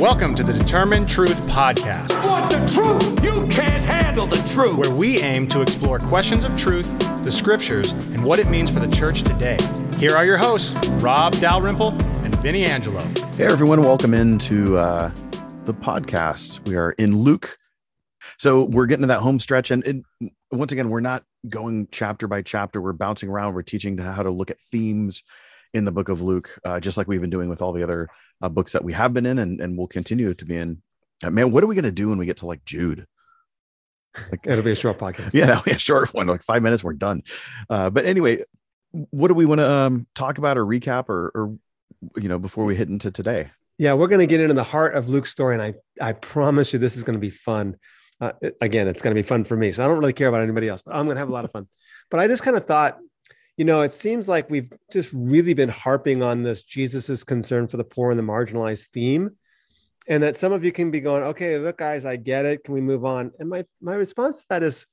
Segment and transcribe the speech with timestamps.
[0.00, 3.22] Welcome to the Determined Truth Podcast, Want the truth?
[3.24, 4.76] You can't handle the truth.
[4.76, 6.86] where we aim to explore questions of truth,
[7.24, 9.56] the scriptures, and what it means for the church today.
[9.98, 11.90] Here are your hosts, Rob Dalrymple
[12.24, 12.98] and Vinnie Angelo.
[13.36, 15.10] Hey, everyone, welcome into uh,
[15.64, 16.66] the podcast.
[16.68, 17.56] We are in Luke.
[18.38, 19.70] So we're getting to that home stretch.
[19.70, 22.80] And it, once again, we're not going chapter by chapter.
[22.80, 23.54] We're bouncing around.
[23.54, 25.22] We're teaching how to look at themes
[25.74, 28.08] in the book of Luke, uh, just like we've been doing with all the other
[28.40, 30.80] uh, books that we have been in and, and will continue to be in.
[31.22, 33.06] Uh, man, what are we going to do when we get to like Jude?
[34.30, 35.34] Like, It'll be a short podcast.
[35.34, 37.22] yeah, a short one, like five minutes, we're done.
[37.68, 38.42] Uh, but anyway,
[38.92, 41.58] what do we want to um, talk about or recap or, or,
[42.16, 43.50] you know, before we hit into today?
[43.76, 46.72] Yeah, we're going to get into the heart of Luke's story, and I I promise
[46.72, 47.76] you this is going to be fun.
[48.20, 50.42] Uh, again, it's going to be fun for me, so I don't really care about
[50.42, 51.66] anybody else, but I'm going to have a lot of fun.
[52.08, 52.98] But I just kind of thought,
[53.56, 57.76] you know, it seems like we've just really been harping on this Jesus's concern for
[57.76, 59.30] the poor and the marginalized theme,
[60.08, 62.64] and that some of you can be going, okay, look, guys, I get it.
[62.64, 63.32] Can we move on?
[63.38, 64.86] And my my response to that is,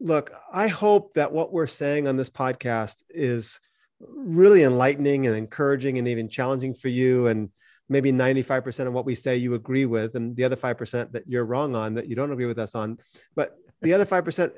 [0.00, 3.60] look, I hope that what we're saying on this podcast is
[4.00, 7.50] really enlightening and encouraging and even challenging for you and
[7.88, 11.46] maybe 95% of what we say you agree with and the other 5% that you're
[11.46, 12.98] wrong on that you don't agree with us on
[13.34, 14.52] but the other 5%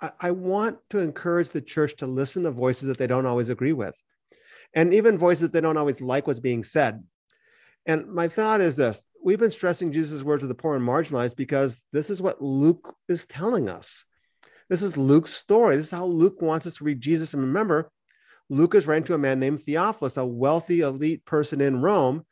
[0.00, 3.72] I, want to encourage the church to listen to voices that they don't always agree
[3.72, 3.96] with
[4.74, 7.02] and even voices that they don't always like what's being said.
[7.86, 11.36] And my thought is this we've been stressing jesus' words to the poor and marginalized
[11.36, 14.04] because this is what luke is telling us.
[14.68, 15.76] This is luke's story.
[15.76, 17.34] This is how luke wants us to read jesus.
[17.34, 17.90] And remember
[18.48, 22.24] luke is writing to a man named theophilus a wealthy elite person in rome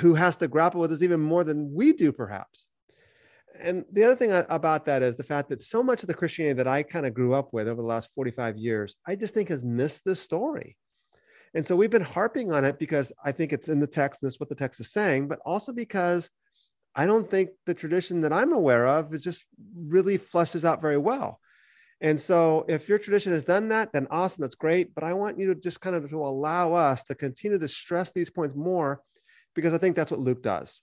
[0.00, 2.68] who has to grapple with this even more than we do, perhaps.
[3.62, 6.54] And the other thing about that is the fact that so much of the Christianity
[6.54, 9.48] that I kind of grew up with over the last 45 years, I just think
[9.48, 10.76] has missed this story.
[11.54, 14.30] And so we've been harping on it because I think it's in the text, and
[14.30, 16.30] that's what the text is saying, but also because
[16.94, 20.98] I don't think the tradition that I'm aware of is just really flushes out very
[20.98, 21.40] well.
[22.00, 24.94] And so if your tradition has done that, then awesome, that's great.
[24.94, 28.12] But I want you to just kind of to allow us to continue to stress
[28.12, 29.02] these points more
[29.54, 30.80] because I think that's what Luke does.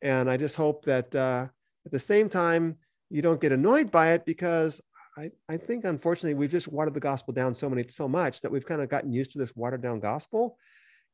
[0.00, 1.48] And I just hope that uh,
[1.86, 2.76] at the same time,
[3.08, 4.82] you don't get annoyed by it because
[5.16, 8.50] I, I think unfortunately we've just watered the gospel down so many so much that
[8.50, 10.58] we've kind of gotten used to this watered down gospel.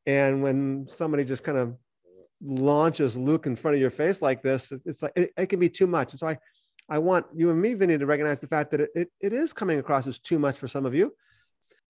[0.07, 1.77] And when somebody just kind of
[2.43, 5.69] launches Luke in front of your face like this, it's like it, it can be
[5.69, 6.13] too much.
[6.13, 6.39] And so I,
[6.89, 9.53] I want you and me, Vinnie, to recognize the fact that it, it, it is
[9.53, 11.15] coming across as too much for some of you.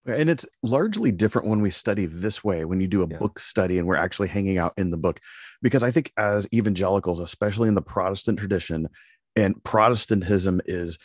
[0.05, 3.17] And it's largely different when we study this way, when you do a Yeah.
[3.17, 5.19] book study and we're actually hanging out in the book.
[5.61, 8.89] Because I think as evangelicals, especially in the Protestant tradition,
[9.35, 10.97] and Protestantism is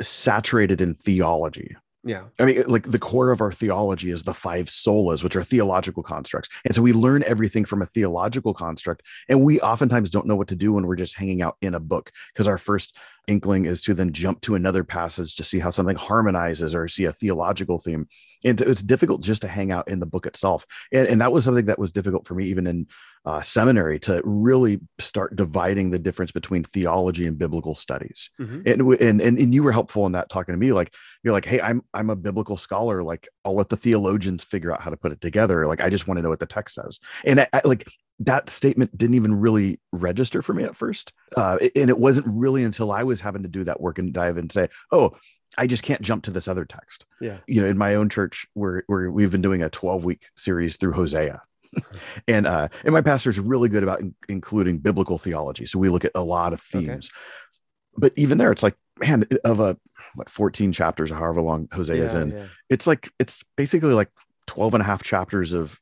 [0.00, 1.76] saturated in theology.
[2.04, 2.24] Yeah.
[2.38, 6.04] I mean, like the core of our theology is the five solas, which are theological
[6.04, 6.48] constructs.
[6.64, 9.02] And so we learn everything from a theological construct.
[9.28, 11.80] And we oftentimes don't know what to do when we're just hanging out in a
[11.80, 15.70] book because our first inkling is to then jump to another passage to see how
[15.70, 18.06] something harmonizes or see a theological theme.
[18.44, 20.64] And it's difficult just to hang out in the book itself.
[20.92, 22.86] And, and that was something that was difficult for me, even in
[23.24, 28.62] uh, seminary, to really start dividing the difference between theology and biblical studies Mhm.
[28.70, 30.94] and, and and and you were helpful in that talking to me like
[31.24, 34.80] you're like hey i'm i'm a biblical scholar like i'll let the theologians figure out
[34.80, 37.00] how to put it together like i just want to know what the text says
[37.24, 37.84] and I, I, like
[38.20, 42.64] that statement didn't even really register for me at first uh, and it wasn't really
[42.64, 45.10] until i was having to do that work and dive and say oh
[45.58, 47.38] i just can't jump to this other text Yeah.
[47.46, 50.76] you know in my own church where where we've been doing a 12 week series
[50.76, 51.42] through hosea
[52.28, 56.04] and uh and my pastor's really good about in- including biblical theology so we look
[56.04, 56.86] at a lot of Okay.
[56.86, 57.10] themes
[57.98, 59.76] but even there it's like man of a
[60.14, 62.46] what 14 chapters or however long hosea is Yeah, in yeah.
[62.70, 64.08] it's like it's basically like
[64.46, 65.78] 12 and a half chapters of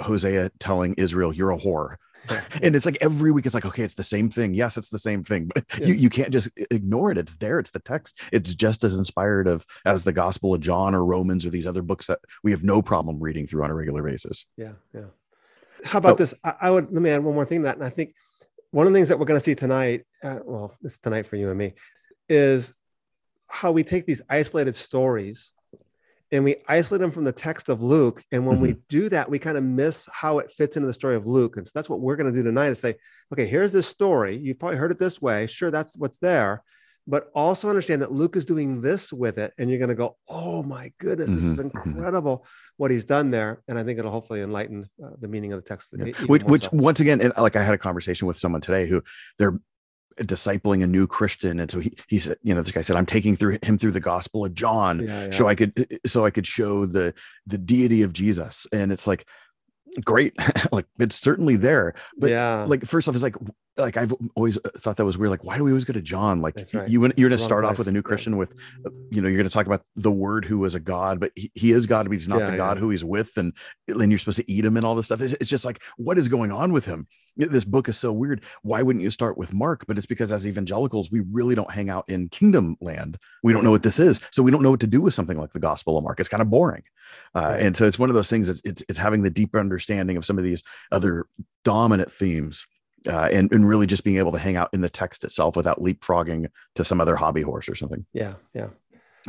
[0.00, 1.96] hosea telling israel you're a whore
[2.62, 4.98] and it's like every week it's like okay it's the same thing yes it's the
[4.98, 5.86] same thing but Yeah.
[5.88, 9.46] you, you can't just ignore it it's there it's the text it's just as inspired
[9.48, 12.62] of as the gospel of john or romans or these other books that we have
[12.62, 15.06] no problem reading through on a regular basis Yeah, yeah.
[15.84, 16.16] How about Oh.
[16.16, 16.34] this?
[16.44, 18.12] I, I would let me add one more thing that, and I think
[18.72, 21.36] one of the things that we're going to see tonight, uh, well, it's tonight for
[21.36, 21.74] you and me,
[22.28, 22.74] is
[23.48, 25.52] how we take these isolated stories
[26.30, 28.22] and we isolate them from the text of Luke.
[28.32, 31.16] And when we do that, we kind of miss how it fits into the story
[31.16, 31.56] of Luke.
[31.56, 32.96] And so that's what we're going to do tonight: is say,
[33.32, 34.36] okay, here's this story.
[34.36, 35.46] You've probably heard it this way.
[35.46, 36.62] Sure, that's what's there.
[37.06, 40.18] But also understand that Luke is doing this with it, and you're going to go,
[40.28, 41.86] "Oh my goodness, this is Mhm, mhm.
[41.86, 42.44] incredible
[42.76, 45.66] what he's done there." And I think it'll hopefully enlighten uh, the meaning of the
[45.66, 45.94] text.
[45.96, 46.12] Yeah.
[46.26, 46.70] which which so.
[46.72, 49.02] once again and like i had a conversation with someone today who
[49.38, 49.54] they're
[50.20, 51.60] discipling a new christian.
[51.60, 53.92] And so he he said you know this guy said i'm taking through him through
[53.92, 55.30] the gospel of john Yeah, yeah.
[55.30, 57.14] so i could so i could show the
[57.46, 58.66] the deity of jesus.
[58.72, 59.26] And it's like
[60.04, 60.34] great.
[60.70, 61.94] Like it's certainly there.
[62.18, 62.64] But yeah.
[62.68, 63.36] like first off it's like
[63.78, 65.30] like i've always thought that was weird.
[65.30, 66.42] Like why do we always go to john?
[66.42, 66.88] Like right.
[66.88, 68.54] you you're going to start off with a new christian with
[69.10, 71.50] you know you're going to talk about the word who was a god but he,
[71.54, 73.36] he is god but he's not Yeah, the god who he's with.
[73.36, 73.54] And
[73.86, 75.22] then you're supposed to eat him and all this stuff.
[75.22, 77.06] It's just like what is going on with him
[77.46, 78.44] this book is so weird.
[78.62, 79.86] Why wouldn't you start with mark?
[79.86, 83.18] But it's because as evangelicals we really don't hang out in kingdom land.
[83.42, 85.38] We don't know what this is so we don't know what to do with something
[85.38, 86.20] like the gospel of mark.
[86.20, 86.82] It's kind of boring.
[87.34, 90.16] Uh, and so it's one of those things it's, it's it's having the deeper understanding
[90.16, 90.62] of some of these
[90.92, 91.26] other
[91.64, 92.66] dominant themes
[93.06, 95.78] uh, and, and really just being able to hang out in the text itself without
[95.78, 98.04] leapfrogging to some other hobby horse or something.
[98.12, 98.34] Yeah.
[98.54, 98.68] Yeah.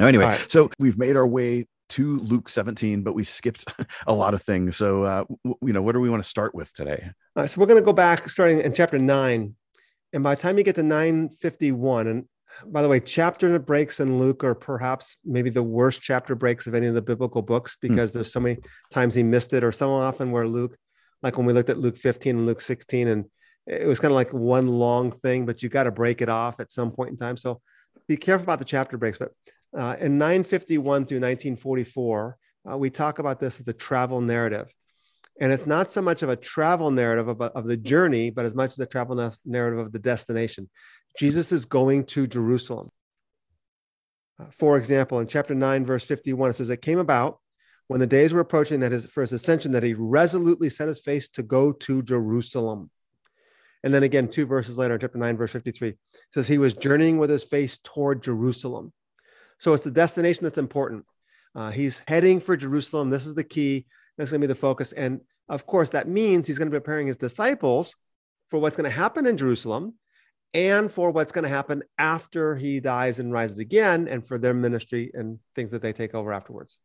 [0.08, 0.52] Anyway All right.
[0.52, 3.66] so we've made our way to luke 17 but we skipped
[4.08, 6.54] a lot of things so uh, w- you know what do we want to start
[6.54, 9.56] with today All right, so we're going to go back starting in chapter nine.
[10.12, 12.26] And by the time you get to 951, and
[12.66, 16.74] by the way, chapter breaks in Luke are perhaps maybe the worst chapter breaks of
[16.74, 18.58] any of the biblical books because there's so many
[18.90, 20.76] times he missed it, or so often where Luke,
[21.22, 23.26] like when we looked at Luke 15 and Luke 16, and
[23.68, 26.60] it was kind of like one long thing, but you got to break it off
[26.60, 27.38] at some point in time.
[27.38, 27.62] So
[28.08, 29.20] be careful about the chapter breaks.
[29.20, 29.30] But
[29.78, 32.38] uh, in 951 through 1944,
[32.70, 34.74] uh, we talk about this as the travel narrative.
[35.40, 38.54] And it's not so much of a travel narrative of, of the journey, but as
[38.54, 40.70] much as a travel na- narrative of the destination.
[41.18, 42.90] Jesus is going to Jerusalem.
[44.40, 47.40] Uh, for example, in chapter 9, verse 51, it says, It came about
[47.88, 51.00] when the days were approaching that his, for his ascension that he resolutely set his
[51.00, 52.90] face to go to Jerusalem.
[53.84, 55.98] And then again, two verses later, in chapter 9, verse 53, it
[56.34, 58.92] says, He was journeying with his face toward Jerusalem.
[59.60, 61.06] So it's the destination that's important.
[61.56, 63.10] Uh, he's heading for Jerusalem.
[63.10, 63.86] This is the key.
[64.18, 64.92] That's going to be the focus.
[64.94, 67.96] And of course, that means he's going to be preparing his disciples
[68.48, 69.96] for what's going to happen in Jerusalem
[70.54, 74.54] and for what's going to happen after he dies and rises again and for their
[74.54, 76.78] ministry and things that they take over afterwards.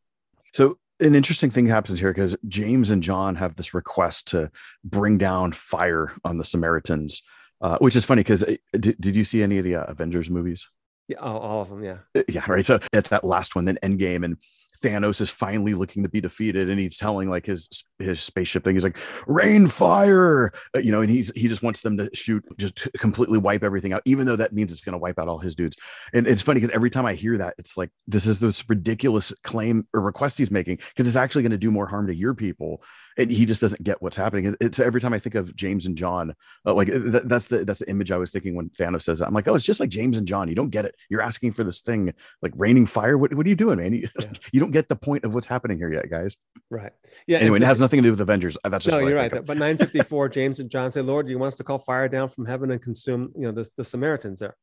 [0.53, 4.51] So an interesting thing happens here because James and John have this request to
[4.85, 7.23] bring down fire on the Samaritans,
[7.61, 10.69] uh, which is funny because did, did you see any of the uh, Avengers movies?
[11.09, 11.85] Yeah, all, all of them.
[11.85, 11.99] Yeah.
[12.15, 12.65] Uh, Yeah, right.
[12.65, 14.37] So it's that last one, then Endgame, and
[14.83, 18.75] Thanos is finally looking to be defeated, and he's telling like his his spaceship thing.
[18.75, 22.45] He's like, "Rain fire," uh, you know, and he's he just wants them to shoot,
[22.59, 25.39] just completely wipe everything out, even though that means it's going to wipe out all
[25.39, 25.77] his dudes.
[26.13, 29.33] And it's funny because every time I hear that, it's like this is this ridiculous
[29.43, 32.35] claim or request he's making because it's actually going to do more harm to your
[32.35, 32.83] people,
[33.17, 34.47] and he just doesn't get what's happening.
[34.47, 36.35] It- It's every time I think of James and John,
[36.67, 39.29] uh, like th- that's the that's the image I was thinking when Thanos says that.
[39.29, 40.49] I'm like, oh, it's just like James and John.
[40.49, 40.95] You don't get it.
[41.11, 42.13] You're asking for this thing
[42.43, 43.17] like raining fire.
[43.19, 43.93] What, what are you doing, man?
[43.95, 44.31] You, Yeah.
[44.53, 46.37] you don't get the point of what's happening here yet, guys.
[46.71, 46.93] Right.
[47.27, 47.39] Yeah.
[47.39, 48.57] Anyway, it has nothing to do with Avengers.
[48.65, 49.33] Uh, That's just no, you're right.
[49.33, 49.45] of.
[49.47, 52.29] But 954, James and John say, Lord, do you want us to call fire down
[52.29, 54.57] from heaven and consume, you know, the, the Samaritans there?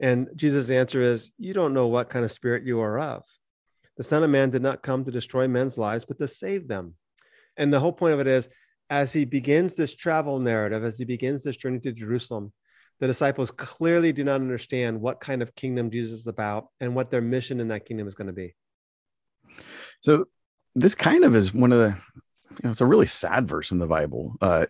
[0.00, 3.22] And Jesus' answer is, You don't know what kind of spirit you are of.
[3.96, 6.94] The Son of Man did not come to destroy men's lives, but to save them.
[7.56, 8.48] And the whole point of it is,
[8.88, 12.52] as he begins this travel narrative, as he begins this journey to Jerusalem,
[13.00, 17.10] the disciples clearly do not understand what kind of kingdom Jesus is about and what
[17.10, 18.54] their mission in that kingdom is going to be.
[20.02, 20.26] So
[20.74, 21.96] this kind of is one of the,
[22.50, 24.66] you know, it's a really sad verse in the Bible uh,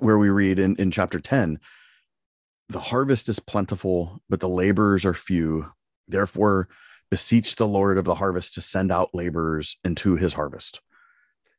[0.00, 1.58] where we read in, in chapter 10,
[2.68, 5.70] the harvest is plentiful, but the laborers are few.
[6.08, 6.68] Therefore,
[7.10, 10.80] beseech the Lord of the harvest to send out laborers into his harvest.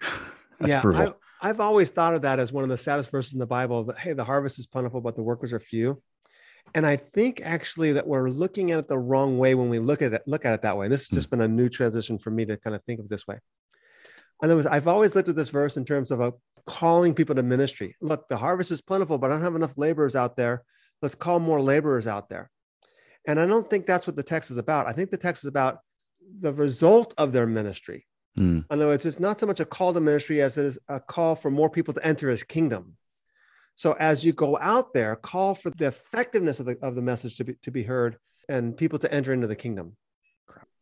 [0.71, 1.01] That's brutal.
[1.01, 3.85] I've, I've always thought of that as one of the saddest verses in the Bible.
[3.85, 6.01] That hey, the harvest is plentiful, but the workers are few.
[6.73, 10.01] And I think actually that we're looking at it the wrong way when we look
[10.01, 10.85] at it, look at it that way.
[10.85, 11.15] And this has hmm.
[11.15, 13.39] just been a new transition for me to kind of think of it this way.
[14.41, 16.33] In other words, I've always looked at this verse in terms of a
[16.65, 17.95] calling people to ministry.
[18.01, 20.63] Look, the harvest is plentiful, but I don't have enough laborers out there.
[21.01, 22.49] Let's call more laborers out there.
[23.27, 24.87] And I don't think that's what the text is about.
[24.87, 25.79] I think the text is about
[26.39, 28.05] the result of their ministry.
[28.35, 28.59] Hmm.
[28.59, 30.99] In other words, it's not so much a call to ministry as it is a
[30.99, 32.97] call for more people to enter his kingdom.
[33.75, 37.37] So as you go out there, call for the effectiveness of the, of the message
[37.37, 38.17] to be, to be heard
[38.49, 39.95] and people to enter into the kingdom.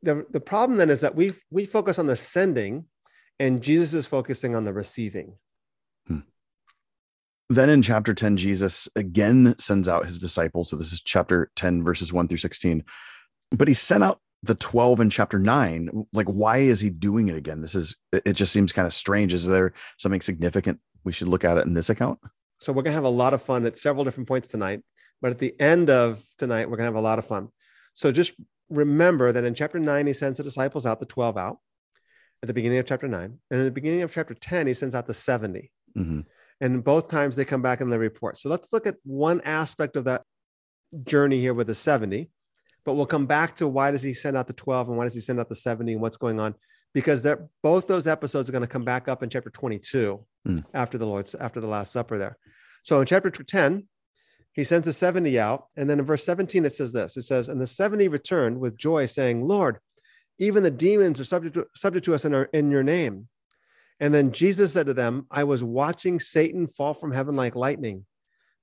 [0.03, 2.85] The, the problem then is that we we focus on the sending
[3.39, 5.35] and Jesus is focusing on the receiving.
[7.51, 11.83] then in chapter 10 jesus again sends out his disciples so this is chapter 10
[11.83, 12.83] verses 1 through 16
[13.51, 17.35] but he sent out the 12 in chapter 9 like why is he doing it
[17.35, 21.27] again this is it just seems kind of strange is there something significant we should
[21.27, 22.19] look at it in this account
[22.59, 24.81] So we're going to have a lot of fun at several different points tonight.
[25.19, 27.49] But at the end of tonight, we're going to have a lot of fun.
[27.95, 28.33] So just
[28.69, 31.57] remember that in chapter nine, he sends the disciples out, the 12 out
[32.43, 33.39] at the beginning of chapter nine.
[33.49, 35.71] And in the beginning of chapter 10, he sends out the 70.
[35.97, 36.25] Mhm.
[36.59, 38.37] And both times they come back and they report.
[38.37, 40.23] So let's look at one aspect of that
[41.03, 42.29] journey here with the 70.
[42.85, 45.13] But we'll come back to why does he send out the 12 and why does
[45.13, 46.55] he send out the 70 and what's going on?
[46.93, 50.65] Because they're, both those episodes are going to come back up in chapter 22 Mm.
[50.73, 52.35] after the Lord's after the Last Supper there.
[52.83, 53.87] So in chapter 10,
[54.53, 55.65] he sends the 70 out.
[55.77, 58.75] And then in verse 17, it says this it says, And the 70 returned with
[58.77, 59.77] joy, saying, Lord,
[60.39, 63.27] even the demons are subject to, subject to us in, our, in your name.
[63.99, 68.07] And then Jesus said to them, I was watching Satan fall from heaven like lightning.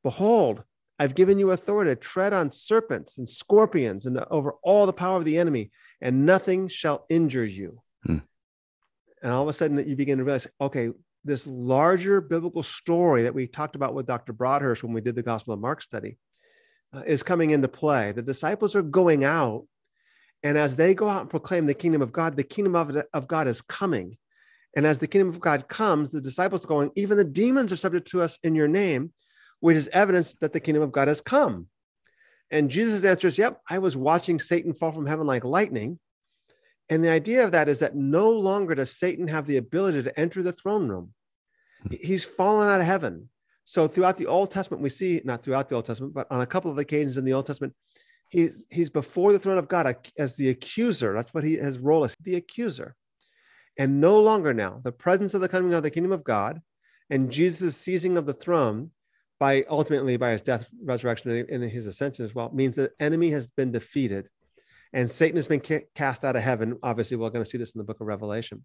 [0.02, 0.64] Behold,
[0.98, 5.16] I've given you authority to tread on serpents and scorpions and over all the power
[5.16, 7.80] of the enemy, and nothing shall injure you.
[8.04, 8.18] Hmm.
[9.22, 10.90] And all of a sudden, you begin to realize, okay,
[11.24, 14.32] this larger biblical story that we talked about with Dr.
[14.32, 16.16] Broadhurst when we did the Gospel of Mark study
[16.92, 18.12] uh, is coming into play.
[18.12, 19.66] The disciples are going out,
[20.42, 23.28] and as they go out and proclaim the kingdom of God, the kingdom of, of
[23.28, 24.16] God is coming.
[24.76, 27.76] And as the kingdom of God comes, the disciples are going, even the demons are
[27.76, 29.12] subject to us in your name,
[29.60, 31.66] which is evidence that the kingdom of God has come.
[32.50, 35.98] And Jesus answers, Yep, I was watching Satan fall from heaven like lightning.
[36.88, 40.18] And the idea of that is that no longer does Satan have the ability to
[40.18, 41.12] enter the throne room.
[41.82, 41.94] Hmm.
[42.00, 43.28] He's fallen out of heaven.
[43.64, 46.46] So throughout the Old Testament, we see, not throughout the Old Testament, but on a
[46.46, 47.74] couple of occasions in the Old Testament,
[48.30, 51.12] he's, he's before the throne of God as the accuser.
[51.12, 52.94] That's what he, his role is, the accuser.
[53.76, 56.62] And no longer now, the presence of the coming of the kingdom of God
[57.10, 58.90] and Jesus' seizing of the throne
[59.38, 63.46] by ultimately by his death, resurrection, and his ascension as well, means the enemy has
[63.46, 64.28] been defeated
[64.92, 65.60] and Satan has been
[65.94, 66.78] cast out of heaven.
[66.82, 68.64] Obviously, we're going to see this in the book of Revelation.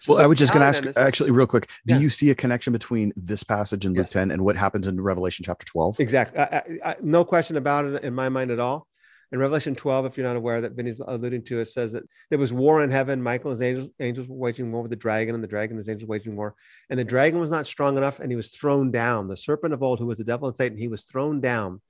[0.00, 1.70] So well, I was just going to ask is, actually real quick.
[1.86, 2.00] Do Yeah.
[2.00, 4.12] you see a connection between this passage in Luke Yes.
[4.12, 6.00] 10 and what happens in Revelation chapter 12?
[6.00, 6.38] Exactly.
[6.38, 8.86] I, I, I, no question about it in my mind at all.
[9.32, 12.38] In Revelation 12, if you're not aware that Vinnie's alluding to, it says that there
[12.38, 13.22] was war in heaven.
[13.22, 15.78] Michael and his angels, angels were waging war with the dragon, and the dragon and
[15.78, 16.54] his angels were waging war.
[16.90, 19.28] And the dragon was not strong enough, and he was thrown down.
[19.28, 21.80] The serpent of old, who was the devil and Satan, he was thrown down.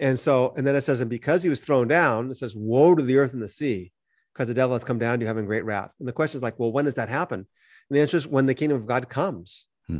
[0.00, 2.94] And so, and then it says, and because he was thrown down, it says, woe
[2.94, 3.92] to the earth and the sea,
[4.32, 5.94] because the devil has come down to you having great wrath.
[5.98, 7.38] And the question is like, well, when does that happen?
[7.38, 9.66] And the answer is when the kingdom of God comes.
[9.86, 9.98] Hmm.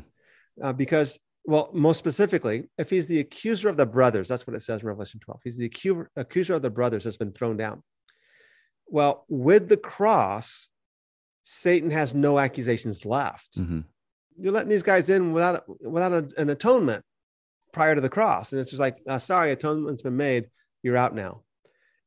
[0.60, 4.62] Uh, because, well, most specifically, if he's the accuser of the brothers, that's what it
[4.62, 5.40] says in Revelation 12.
[5.44, 7.82] He's the accuser, accuser of the brothers has been thrown down.
[8.86, 10.68] Well, with the cross,
[11.42, 13.58] Satan has no accusations left.
[13.58, 13.84] Mhm.
[14.38, 17.04] You're letting these guys in without without a- an atonement
[17.72, 20.48] prior to the cross, and it's just like, uh, sorry, atonement's been made.
[20.82, 21.42] You're out now.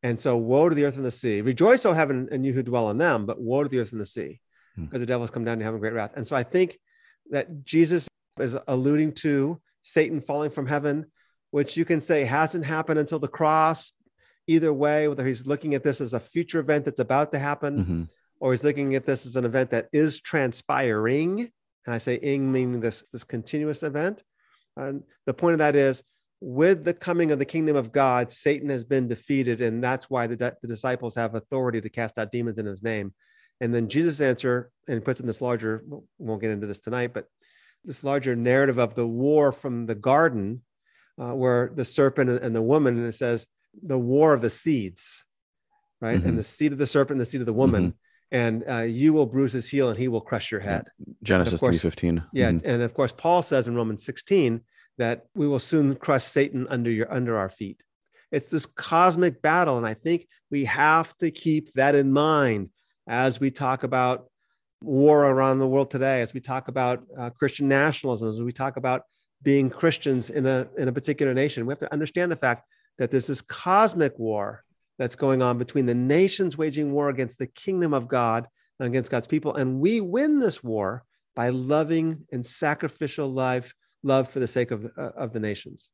[0.04, 1.42] And so, woe to the earth and the sea.
[1.42, 4.02] Rejoice, O heaven, and you who dwell in them, but woe to the earth and
[4.02, 4.40] the sea,
[4.76, 4.86] Hmm.
[4.86, 6.14] because the devil has come down to have a great wrath.
[6.16, 6.80] And so, I think
[7.32, 8.08] that Jesus
[8.40, 11.06] is alluding to Satan falling from heaven,
[11.52, 13.94] which you can say hasn't happened until the cross.
[14.48, 17.86] Either way, whether he's looking at this as a future event that's about to happen,
[17.86, 18.10] Mhm.
[18.40, 21.52] or he's looking at this as an event that is transpiring.
[21.86, 24.24] And I say ing meaning this, this continuous event.
[24.76, 26.04] And the point of that is
[26.40, 29.62] with the coming of the kingdom of God, Satan has been defeated.
[29.62, 33.14] And that's why the, the disciples have authority to cast out demons in his name.
[33.60, 36.80] And then Jesus' answer, and he puts in this larger, we won't get into this
[36.80, 37.26] tonight, but
[37.88, 40.62] this larger narrative of the war from the garden,
[41.18, 43.48] uh, where the serpent and the woman, and it says
[43.82, 45.24] the war of the seeds,
[46.02, 46.22] right?
[46.22, 46.26] Mhm.
[46.26, 47.94] And the seed of the serpent, and the seed of the woman,
[48.30, 50.90] and uh, you will bruise his heel, and he will crush your head.
[51.24, 52.24] Genesis 3:15.
[52.34, 52.62] Yeah, Mhm.
[52.66, 54.62] and of course, Paul says in Romans 16
[54.98, 57.84] that we will soon crush Satan under your under our feet.
[58.32, 62.72] It's this cosmic battle, and I think we have to keep that in mind
[63.08, 64.30] as we talk about
[64.82, 68.78] war around the world today, as we talk about uh, Christian nationalism, as we talk
[68.78, 69.04] about
[69.42, 71.66] being Christians in a in a particular nation.
[71.66, 72.64] We have to understand the fact
[72.98, 74.64] that there's this cosmic war
[74.98, 78.48] that's going on between the nations waging war against the kingdom of God
[78.80, 81.04] and against God's people, and we win this war
[81.36, 85.92] by loving and sacrificial life love for the sake of uh, of the nations.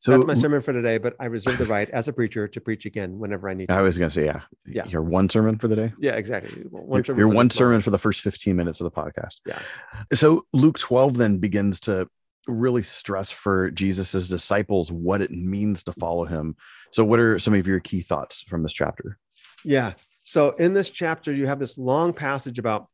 [0.00, 2.60] So That's my sermon for today, but I reserve the right as a preacher to
[2.60, 3.74] preach again whenever I need to.
[3.74, 4.86] I was going to say, yeah, Yeah.
[4.86, 5.92] your one sermon for the day.
[5.98, 6.62] yeah, exactly.
[6.70, 7.84] One sermon your one sermon moment.
[7.84, 9.40] for the first 15 minutes of the podcast.
[9.44, 9.58] Yeah.
[10.12, 12.08] So Luke 12 then begins to
[12.46, 16.54] really stress for Jesus's disciples what it means to follow him.
[16.92, 19.18] So what are some of your key thoughts from this chapter?
[19.64, 19.94] Yeah.
[20.24, 22.86] So in this chapter, you have this long passage about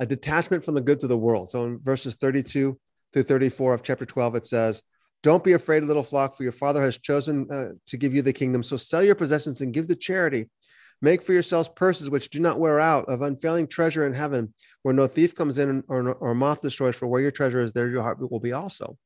[0.00, 1.50] a detachment from the goods of the world.
[1.50, 2.78] So in verses 32
[3.12, 4.80] through 34 of chapter 12, it says,
[5.22, 8.32] Don't be afraid, little flock, for your father has chosen uh, to give you the
[8.32, 8.62] kingdom.
[8.62, 10.50] So sell your possessions and give to charity.
[11.00, 14.94] Make for yourselves purses which do not wear out, of unfailing treasure in heaven, where
[14.94, 16.96] no thief comes in or, or moth destroys.
[16.96, 18.96] For where your treasure is, there your heart will be also.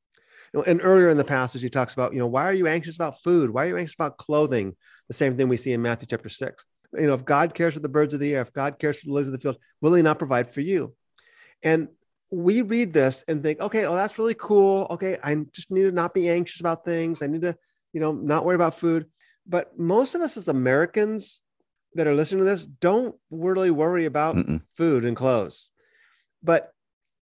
[0.67, 3.23] And earlier in the passage, he talks about, you know, why are you anxious about
[3.23, 3.51] food?
[3.51, 4.75] Why are you anxious about clothing?
[5.09, 6.65] The same thing we see in Matthew chapter six.
[6.95, 9.07] You know, if God cares for the birds of the air, if God cares for
[9.07, 10.95] the lilies of the field, will he not provide for you?
[11.63, 11.89] And
[12.31, 14.87] we read this and think, okay, oh, that's really cool.
[14.91, 17.23] Okay, I just need to not be anxious about things.
[17.23, 17.57] I need to,
[17.93, 19.07] you know, not worry about food.
[19.47, 21.41] But most of us as Americans
[21.95, 24.61] that are listening to this don't really worry about Mm-mm.
[24.77, 25.71] food and clothes.
[26.43, 26.73] But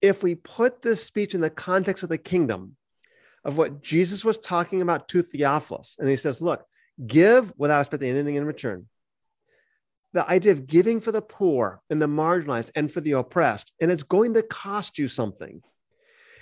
[0.02, 2.76] if we put this speech in the context of the kingdom,
[3.44, 6.66] of what Jesus was talking about to Theophilus, and he says, Look,
[7.06, 8.88] give without expecting anything in return.
[10.14, 13.92] The idea of giving for the poor and the marginalized and for the oppressed, and
[13.92, 15.62] it's going to cost you something.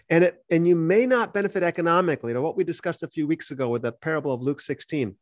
[0.09, 2.33] And, it, and you may not benefit economically.
[2.33, 5.15] To what we discussed a few weeks ago with the parable of Luke 16.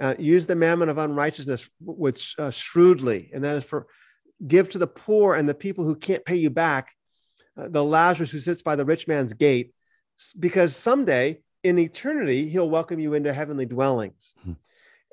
[0.00, 3.86] Uh, use the mammon of unrighteousness which uh, shrewdly, and that is for
[4.44, 6.92] give to the poor and the people who can't pay you back,
[7.56, 9.72] uh, the Lazarus who sits by the rich man's gate,
[10.38, 14.34] because someday in eternity he'll welcome you into heavenly dwellings.
[14.42, 14.52] Hmm.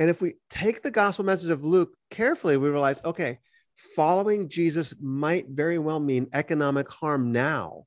[0.02, 3.38] And if we take the gospel message of Luke carefully, we realize, okay,
[3.78, 7.86] following Jesus might very well mean economic harm now.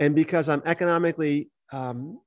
[0.00, 2.20] And because I'm economically um,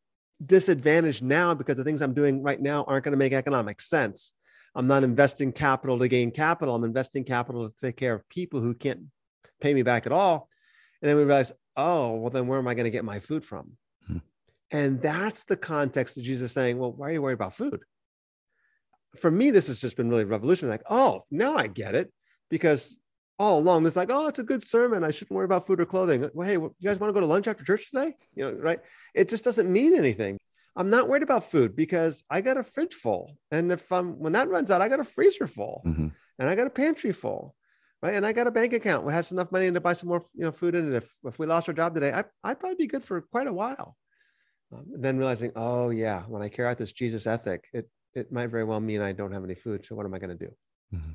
[0.45, 4.31] disadvantaged now because the things I'm doing right now aren't going to make economic sense.
[4.75, 6.75] I'm not investing capital to gain capital.
[6.75, 9.05] I'm investing capital to take care of people who can't
[9.59, 10.49] pay me back at all.
[11.01, 13.43] And then we realize, oh, well, then where am I going to get my food
[13.43, 13.71] from?
[14.05, 14.17] Hmm.
[14.69, 17.81] And that's the context of Jesus saying, well, why are you worried about food?
[19.19, 20.73] For me, this has just been really revolutionary.
[20.73, 22.11] Like, oh, now I get it.
[22.49, 22.97] Because
[23.39, 25.03] all along, it's like, oh, it's a good sermon.
[25.03, 26.29] I shouldn't worry about food or clothing.
[26.33, 28.15] Well, hey, you guys want to go to lunch after church today?
[28.33, 28.79] You know, right?
[29.13, 30.37] It just doesn't mean anything.
[30.77, 34.33] I'm not worried about food because I got a fridge full, and if I'm when
[34.33, 36.09] that runs out, I got a freezer full, mm-hmm.
[36.37, 37.55] and I got a pantry full,
[38.03, 38.13] right?
[38.13, 40.43] And I got a bank account that has enough money to buy some more, you
[40.43, 40.97] know, food in it.
[40.97, 43.53] If if we lost our job today, I, I'd probably be good for quite a
[43.53, 43.97] while.
[44.71, 48.47] Um, then realizing, oh yeah, when I carry out this Jesus ethic, it it might
[48.47, 49.85] very well mean I don't have any food.
[49.85, 50.51] So what am I going to do?
[50.93, 51.11] Mm-hmm.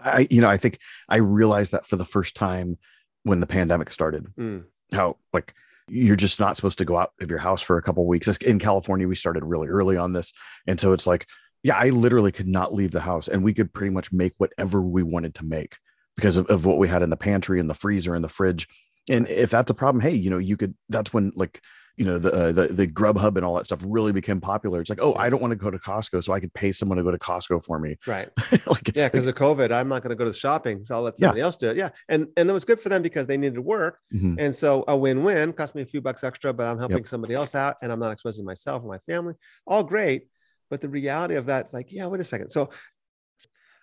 [0.00, 0.78] I, you know, I think
[1.08, 2.78] I realized that for the first time
[3.24, 4.64] when the pandemic started, mm.
[4.92, 5.54] how like
[5.88, 8.28] you're just not supposed to go out of your house for a couple weeks.
[8.38, 10.32] In California, we started really early on this.
[10.66, 11.26] And so it's like,
[11.62, 14.80] yeah, I literally could not leave the house and we could pretty much make whatever
[14.80, 15.76] we wanted to make
[16.16, 18.68] because of, of what we had in the pantry and the freezer and the fridge.
[19.10, 21.60] And if that's a problem, hey, you know, you could, that's when like
[21.98, 24.80] you know the uh, the the Grubhub and all that stuff really became popular.
[24.80, 26.96] It's like, oh, I don't want to go to Costco, so I could pay someone
[26.96, 27.96] to go to Costco for me.
[28.06, 28.28] Right.
[28.66, 30.94] like, yeah, because like, of COVID, I'm not going to go to the shopping, so
[30.94, 31.44] I'll let somebody yeah.
[31.44, 31.76] else do it.
[31.76, 34.36] Yeah, and and it was good for them because they needed work, mm-hmm.
[34.38, 37.06] and so a win-win cost me a few bucks extra, but I'm helping yep.
[37.08, 39.34] somebody else out, and I'm not exposing myself and my family.
[39.66, 40.28] All great,
[40.70, 42.50] but the reality of that is like, yeah, wait a second.
[42.50, 42.70] So,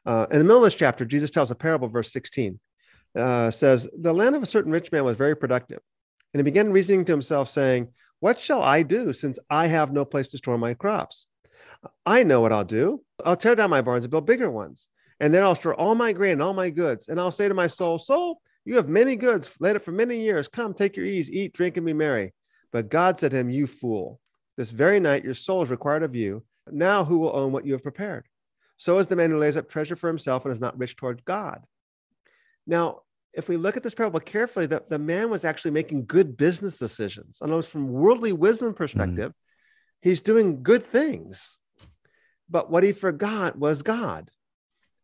[0.05, 2.59] uh, in the middle of this chapter, Jesus tells a parable, verse 16.
[3.15, 5.79] Uh, says, The land of a certain rich man was very productive.
[6.33, 7.87] And he began reasoning to himself, saying,
[8.19, 11.27] what shall I do since I have no place to store my crops?
[12.05, 13.03] I know what I'll do.
[13.23, 14.87] I'll tear down my barns and build bigger ones.
[15.19, 17.07] And then I'll store all my grain and all my goods.
[17.07, 20.21] And I'll say to my soul, Soul, you have many goods laid up for many
[20.21, 20.47] years.
[20.47, 22.33] Come, take your ease, eat, drink, and be merry.
[22.71, 24.19] But God said to him, You fool,
[24.57, 26.43] this very night your soul is required of you.
[26.69, 28.25] Now who will own what you have prepared?
[28.77, 31.23] So is the man who lays up treasure for himself and is not rich toward
[31.23, 31.63] God.
[32.67, 33.01] Now,
[33.35, 36.77] if we look at this parable carefully, the, the man was actually making good business
[36.77, 37.39] decisions.
[37.41, 39.35] I know from worldly wisdom perspective, mm.
[40.01, 41.57] he's doing good things.
[42.49, 44.29] But what he forgot was God.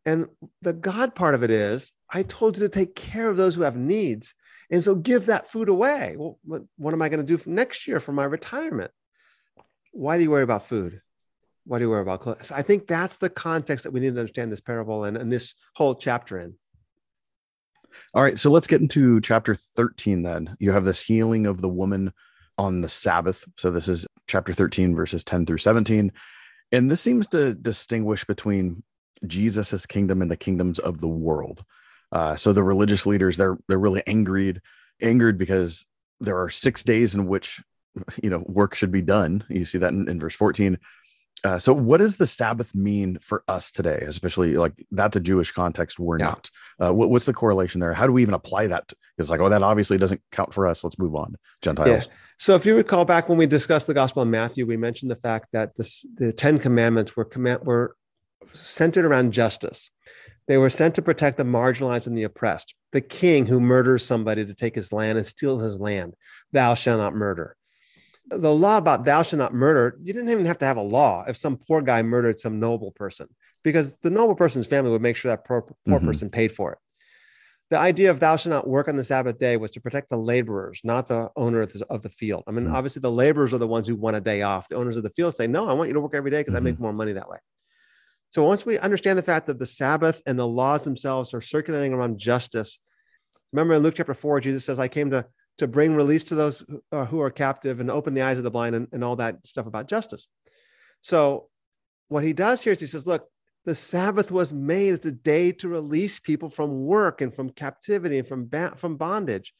[0.05, 0.27] And
[0.61, 3.63] the God part of it is, I told you to take care of those who
[3.63, 4.33] have needs.
[4.69, 6.15] And so give that food away.
[6.17, 8.91] Well, what, what am I going to do next year for my retirement?
[9.91, 11.01] Why do you worry about food?
[11.65, 12.51] Why do you worry about clothes?
[12.51, 15.53] I think that's the context that we need to understand this parable and, and this
[15.75, 16.55] whole chapter in.
[18.13, 20.55] All right, so let's get into chapter 13 then.
[20.59, 22.13] You have this healing of the woman
[22.57, 23.45] on the Sabbath.
[23.57, 26.11] So this is chapter 13, verses 10 through 17.
[26.71, 28.83] And this seems to distinguish between
[29.27, 31.63] Jesus's kingdom and the kingdoms of the world.
[32.11, 34.61] Uh, so the religious leaders, they're they're really angered,
[35.01, 35.85] angered because
[36.19, 37.61] there are six days in which
[38.21, 39.43] you know work should be done.
[39.49, 40.77] You see that in, in verse 14.
[41.43, 45.51] Uh, so what does the sabbath mean for us today especially like that's a jewish
[45.51, 46.25] context we're yeah.
[46.25, 46.49] not.
[46.79, 47.93] Uh, what, what's the correlation there?
[47.93, 48.91] How do we even apply that?
[49.17, 50.83] It's like oh that obviously doesn't count for us.
[50.83, 52.05] Let's move on gentiles.
[52.05, 52.13] Yeah.
[52.37, 55.15] so if you recall back when we discussed the gospel in matthew we mentioned the
[55.15, 57.95] fact that this, the 10 commandments were command were
[58.53, 59.89] centered around justice.
[60.47, 62.75] They were sent to protect the marginalized and the oppressed.
[62.91, 66.13] The king who murders somebody to take his land and steals his land
[66.51, 67.55] thou shalt not murder
[68.31, 71.25] the law about thou shalt not murder, you didn't even have to have a law
[71.27, 73.27] if some poor guy murdered some noble person,
[73.63, 76.07] because the noble person's family would make sure that poor, poor mm-hmm.
[76.07, 76.77] person paid for it.
[77.69, 80.17] The idea of thou shalt not work on the Sabbath day was to protect the
[80.17, 82.43] laborers, not the owner of the, of the field.
[82.47, 82.75] I mean, mm-hmm.
[82.75, 84.67] obviously, the laborers are the ones who want a day off.
[84.67, 86.53] The owners of the field say, No, I want you to work every day because
[86.53, 86.67] mm-hmm.
[86.67, 87.37] I make more money that way.
[88.29, 91.93] So once we understand the fact that the Sabbath and the laws themselves are circulating
[91.93, 92.79] around justice,
[93.51, 95.25] remember in Luke chapter 4, Jesus says, I came to
[95.61, 98.49] to bring release to those uh, who are captive and open the eyes of the
[98.49, 100.27] blind and, and all that stuff about justice.
[101.01, 101.49] So,
[102.07, 103.27] what he does here is he says, Look,
[103.65, 108.17] the Sabbath was made as a day to release people from work and from captivity
[108.17, 109.53] and from, ba- from bondage.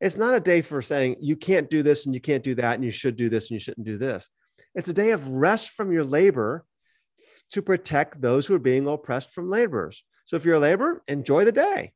[0.00, 2.76] It's not a day for saying you can't do this and you can't do that
[2.76, 4.30] and you should do this and you shouldn't do this.
[4.74, 6.64] It's a day of rest from your labor
[7.50, 10.02] to protect those who are being oppressed from laborers.
[10.24, 11.92] So if you're a laborer, enjoy the day.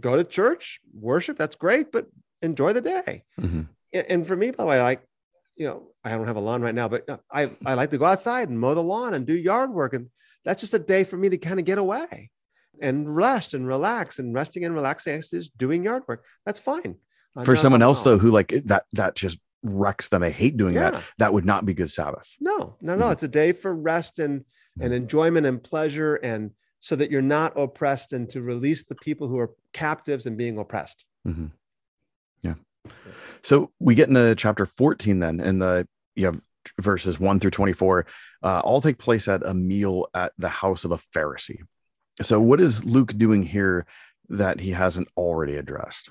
[0.00, 2.06] Go to church, worship, that's great, but
[2.42, 3.24] enjoy the day.
[3.40, 3.62] Mm-hmm.
[3.92, 5.02] And for me, by the way, like,
[5.56, 8.04] you know, I don't have a lawn right now, but I, I like to go
[8.04, 9.94] outside and mow the lawn and do yard work.
[9.94, 10.10] And
[10.44, 12.30] that's just a day for me to kind of get away
[12.80, 16.24] and rest and relax and resting and relaxing is doing yard work.
[16.44, 16.96] That's fine.
[17.44, 20.22] For someone else though, who like that, that just wrecks them.
[20.22, 20.90] I hate doing Yeah.
[20.90, 21.04] that.
[21.18, 22.34] That would not be good Sabbath.
[22.40, 23.06] No, no, no.
[23.06, 23.12] Mhm.
[23.12, 24.44] It's a day for rest and
[24.78, 29.26] and enjoyment and pleasure, and so that you're not oppressed, and to release the people
[29.26, 31.06] who are captives and being oppressed.
[31.26, 31.50] Mhm.
[33.42, 36.40] So we get into chapter 14 then, and the you have
[36.80, 38.06] verses 1 through 24
[38.42, 41.60] uh, all take place at a meal at the house of a Pharisee.
[42.22, 43.86] So what is Luke doing here
[44.28, 46.10] that he hasn't already addressed?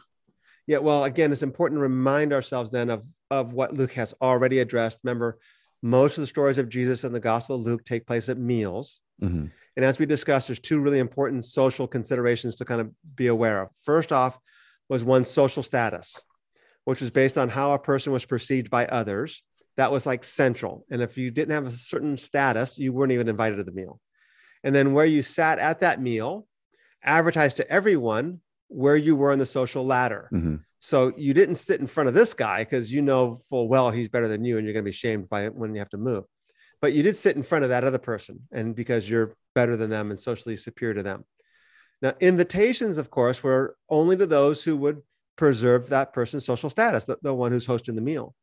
[0.68, 0.80] Yeah.
[0.80, 5.02] Well, again, it's important to remind ourselves then of of what Luke has already addressed.
[5.04, 5.38] Remember,
[5.82, 9.02] most of the stories of Jesus in the Gospel of Luke take place at meals.
[9.22, 9.52] Mhm.
[9.76, 13.62] And as we discussed, there's two really important social considerations to kind of be aware
[13.62, 13.70] of.
[13.84, 14.40] First off,
[14.90, 16.22] was one's social status,
[16.86, 19.44] which was based on how a person was perceived by others.
[19.78, 20.86] That was like central.
[20.90, 24.00] And if you didn't have a certain status, you weren't even invited to the meal.
[24.64, 26.48] And then where you sat at that meal
[27.04, 30.30] advertised to everyone where you were in the social ladder.
[30.34, 30.64] Mhm.
[30.80, 34.10] So you didn't sit in front of this guy because you know full well he's
[34.10, 35.98] better than you and you're going to be shamed by it when you have to
[35.98, 36.26] move.
[36.82, 39.90] But you did sit in front of that other person and because you're better than
[39.90, 41.26] them and socially superior to them.
[42.02, 45.02] Now, invitations, of course, were only to those who would
[45.36, 48.34] preserve that person's social status, the, the one who's hosting the meal.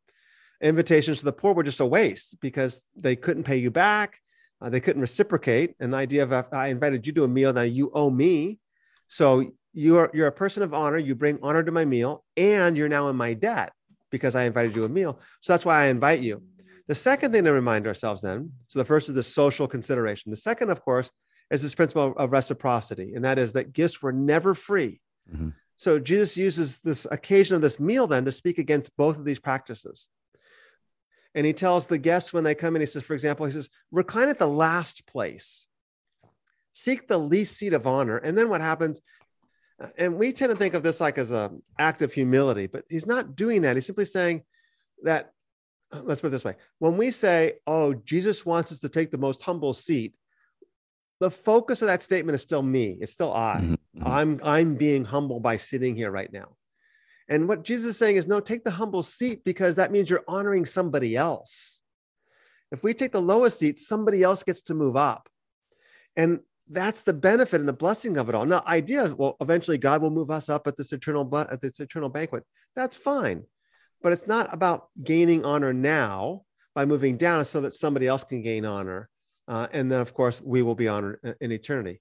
[0.61, 4.19] Invitations to the poor were just a waste because they couldn't pay you back.
[4.61, 5.75] uh, they couldn't reciprocate.
[5.81, 8.61] An idea of I invited you to a meal, now you owe me.
[9.09, 10.99] So you're you're a person of honor.
[10.99, 13.73] You bring honor to my meal, and you're now in my debt
[14.11, 15.19] because I invited you a meal.
[15.41, 16.43] So that's why I invite you.
[16.87, 20.31] The second thing to remind ourselves then, so the first is the social consideration.
[20.31, 21.11] The second, of course,
[21.51, 25.01] is this principle of reciprocity, and that is that gifts were never free.
[25.35, 25.55] Mhm.
[25.83, 29.41] So Jesus uses this occasion of this meal then to speak against both of these
[29.41, 30.07] practices.
[31.35, 33.69] And he tells the guests when they come in, he says, for example, he says,
[33.91, 35.67] recline at the last place,
[36.71, 38.17] seek the least seat of honor.
[38.17, 39.01] And then what happens?
[39.81, 42.85] Uh, and we tend to think of this like as an act of humility, but
[42.89, 43.75] he's not doing that.
[43.75, 44.45] He's simply saying
[45.03, 45.33] that,
[45.91, 49.11] uh, let's put it this way when we say, oh, Jesus wants us to take
[49.11, 50.15] the most humble seat,
[51.23, 52.99] the focus of that statement is still me.
[53.01, 53.61] It's still I.
[53.61, 53.79] Mhm.
[53.97, 54.11] Mhm.
[54.19, 56.57] I'm I'm being humble by sitting here right now.
[57.29, 60.25] And what Jesus is saying is no, take the humble seat because that means you're
[60.27, 61.81] honoring somebody else.
[62.73, 65.29] If we take the lowest seat, somebody else gets to move up.
[66.17, 68.45] And that's the benefit and the blessing of it all.
[68.45, 72.09] Now, idea, well, eventually God will move us up at this eternal at this eternal
[72.09, 72.45] banquet.
[72.75, 73.45] That's fine.
[74.03, 76.43] But it's not about gaining honor now
[76.75, 79.09] by moving down so that somebody else can gain honor.
[79.49, 82.01] Uh, and then, of course, we will be honored in- eternity.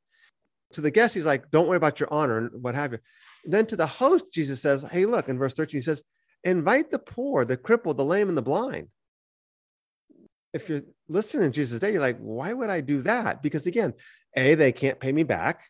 [0.73, 2.99] To the guest, he's like, don't worry about your honor and what have you.
[3.43, 6.04] then to the host, Jesus says, hey, look, in verse 13, he says,
[6.43, 8.88] invite the poor, the crippled, the lame, and the blind.
[10.54, 13.41] If you're listening in Jesus' day, you're like, why would I do that?
[13.41, 13.93] Because again,
[14.36, 15.63] A, they can't pay me back.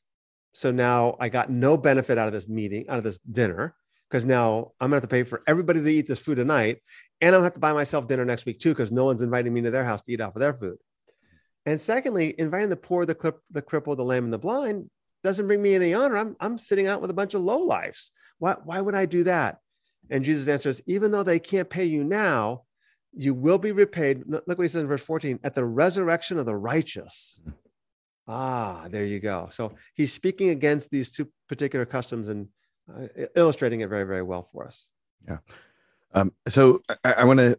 [0.53, 3.75] So now I got no benefit out of this meeting, out of this dinner,
[4.09, 6.79] because now I'm gonna have to pay for everybody to eat this food tonight.
[7.21, 9.53] And I'm gonna have to buy myself dinner next week too, because no one's inviting
[9.53, 10.77] me to their house to eat off of their food.
[11.65, 14.89] And secondly, inviting the poor, the, clip, the crippled, the lame, and the blind
[15.23, 16.17] doesn't bring me any honor.
[16.17, 18.11] I'm, I'm sitting out with a bunch of low lives.
[18.39, 19.59] Why, why would I do that?
[20.09, 22.63] And Jesus answers, even though they can't pay you now,
[23.13, 24.23] you will be repaid.
[24.25, 27.41] Look what he says in verse 14 at the resurrection of the righteous.
[28.27, 29.49] Ah, there you go.
[29.51, 32.47] So he's speaking against these two particular customs and
[32.93, 34.89] uh, illustrating it very, very well for us.
[35.27, 35.37] Yeah.
[36.13, 37.57] Um, so I, I want to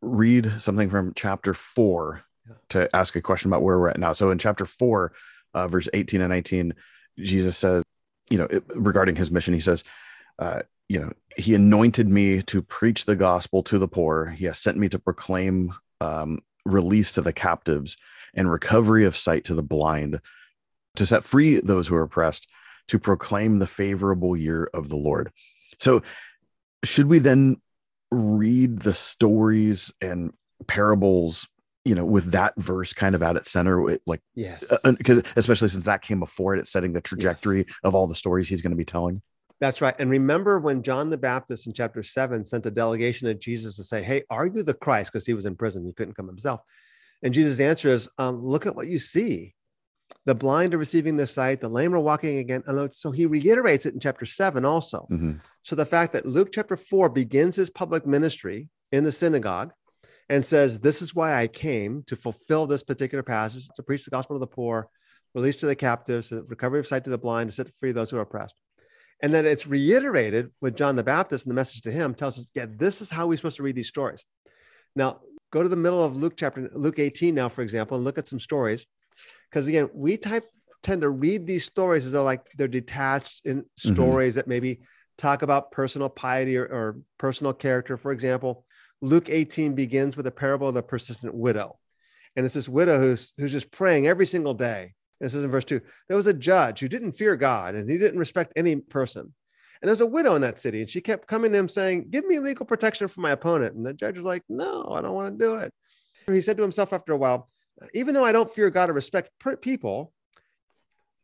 [0.00, 2.22] read something from chapter four.
[2.70, 4.12] To ask a question about where we're at now.
[4.12, 5.12] So in chapter four,
[5.54, 6.74] uh, verse 18 and 19,
[7.18, 7.82] Jesus says,
[8.30, 9.84] you know, it- regarding his mission, he says,
[10.38, 14.26] uh, you know, he anointed me to preach the gospel to the poor.
[14.26, 17.96] He has sent me to proclaim um, release to the captives
[18.34, 20.20] and recovery of sight to the blind,
[20.96, 22.46] to set free those who are oppressed,
[22.88, 25.32] to proclaim the favorable year of the Lord.
[25.80, 26.02] So,
[26.84, 27.60] should we then
[28.10, 30.32] read the stories and
[30.66, 31.48] parables,
[31.86, 34.64] you know, with that verse kind of at its center, with, like, Yes.
[34.98, 38.48] because especially since that came before it, it's setting the trajectory of all the stories
[38.48, 39.22] he's going to be telling.
[39.60, 39.94] That's right.
[39.98, 43.84] And remember when John the Baptist in chapter seven sent a delegation to Jesus to
[43.84, 45.12] say, Hey, are you the Christ?
[45.12, 46.60] Because he was in prison, he couldn't come himself.
[47.22, 49.54] And Jesus' answer is, um, Look at what you see.
[50.24, 52.62] the blind are receiving their sight, the lame are walking again.
[52.66, 55.06] And so he reiterates it in chapter seven also.
[55.10, 55.40] Mhm.
[55.62, 59.72] So the fact that Luke chapter four begins his public ministry in the synagogue
[60.28, 64.10] and says, This is why I came to fulfill this particular passage, to preach the
[64.10, 64.88] gospel to the poor,
[65.34, 68.10] release to the captives, uh, recovery of sight to the blind, to set free those
[68.10, 68.56] who are oppressed.
[69.22, 72.50] And then it's reiterated with John the Baptist and the message to him tells us,
[72.54, 74.24] yeah, this is how we're supposed to read these stories.
[74.94, 78.18] Now, go to the middle of Luke chapter, Luke 18 now, for example, and look
[78.18, 78.86] at some stories.
[79.50, 80.44] Because again, we type,
[80.82, 83.94] tend to read these stories as though like they're detached in mm-hmm.
[83.94, 84.80] stories that maybe
[85.16, 87.96] talk about personal piety or, or personal character.
[87.96, 88.65] For example,
[89.00, 91.78] Luke 18 begins with a parable of the persistent widow.
[92.34, 94.94] And it's this widow who's, who's just praying every single day.
[95.20, 97.90] And it says in verse two, there was a judge who didn't fear God and
[97.90, 99.32] he didn't respect any person.
[99.80, 102.24] And there's a widow in that city, and she kept coming to him saying, Give
[102.24, 103.74] me legal protection for my opponent.
[103.74, 105.72] And the judge was like, No, I don't want to do it.
[106.26, 107.50] He said to himself after a while,
[107.92, 109.30] Even though I don't fear God or respect
[109.60, 110.12] people,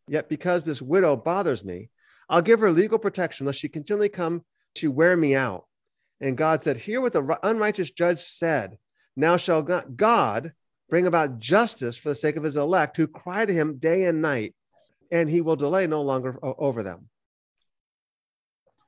[0.06, 1.88] yet because this widow bothers me,
[2.28, 4.44] I'll give her legal protection lest she continually come
[4.76, 5.64] to wear me out.
[6.22, 8.78] And God said, Hear what the unrighteous judge said.
[9.16, 10.52] Now shall God
[10.88, 14.22] bring about justice for the sake of his elect who cry to him day and
[14.22, 14.54] night,
[15.10, 17.08] and he will delay no longer over them.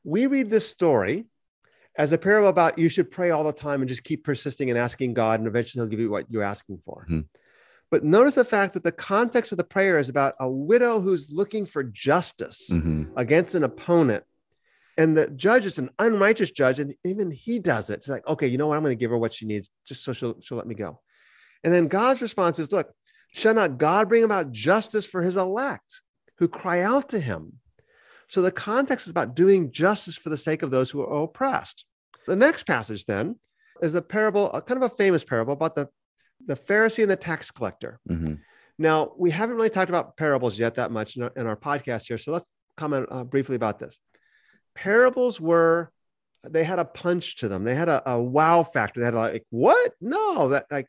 [0.05, 1.27] We read this story
[1.97, 4.79] as a parable about you should pray all the time and just keep persisting and
[4.79, 7.05] asking God, and eventually he'll give you what you're asking for.
[7.09, 7.20] Hmm.
[7.90, 11.31] But notice the fact that the context of the prayer is about a widow who's
[11.31, 13.12] looking for justice Mhm.
[13.16, 14.25] against an opponent.
[14.97, 17.95] And the judge is an unrighteous judge, and even he does it.
[17.95, 18.77] It's like, okay, you know what?
[18.77, 21.01] I'm going to give her what she needs just so she'll, she'll let me go.
[21.65, 22.93] And then God's response is, look,
[23.33, 26.03] shall not God bring about justice for his elect
[26.39, 27.55] who cry out to him?
[28.29, 31.85] So the context is about doing justice for the sake of those who are oppressed.
[32.27, 33.37] The next passage then
[33.83, 35.89] is a parable, a kind of a famous parable about the,
[36.47, 37.99] the Pharisee and the tax collector.
[38.09, 38.41] Mhm.
[38.79, 42.09] Now, we haven't really talked about parables yet that much in our, in our podcast
[42.09, 42.19] here.
[42.19, 43.99] So let's comment uh, briefly about this.
[44.75, 45.91] Parables were,
[46.43, 47.65] they had a punch to them.
[47.65, 49.01] They had a, a wow factor.
[49.01, 49.93] They had like, what?
[50.01, 50.89] No, that like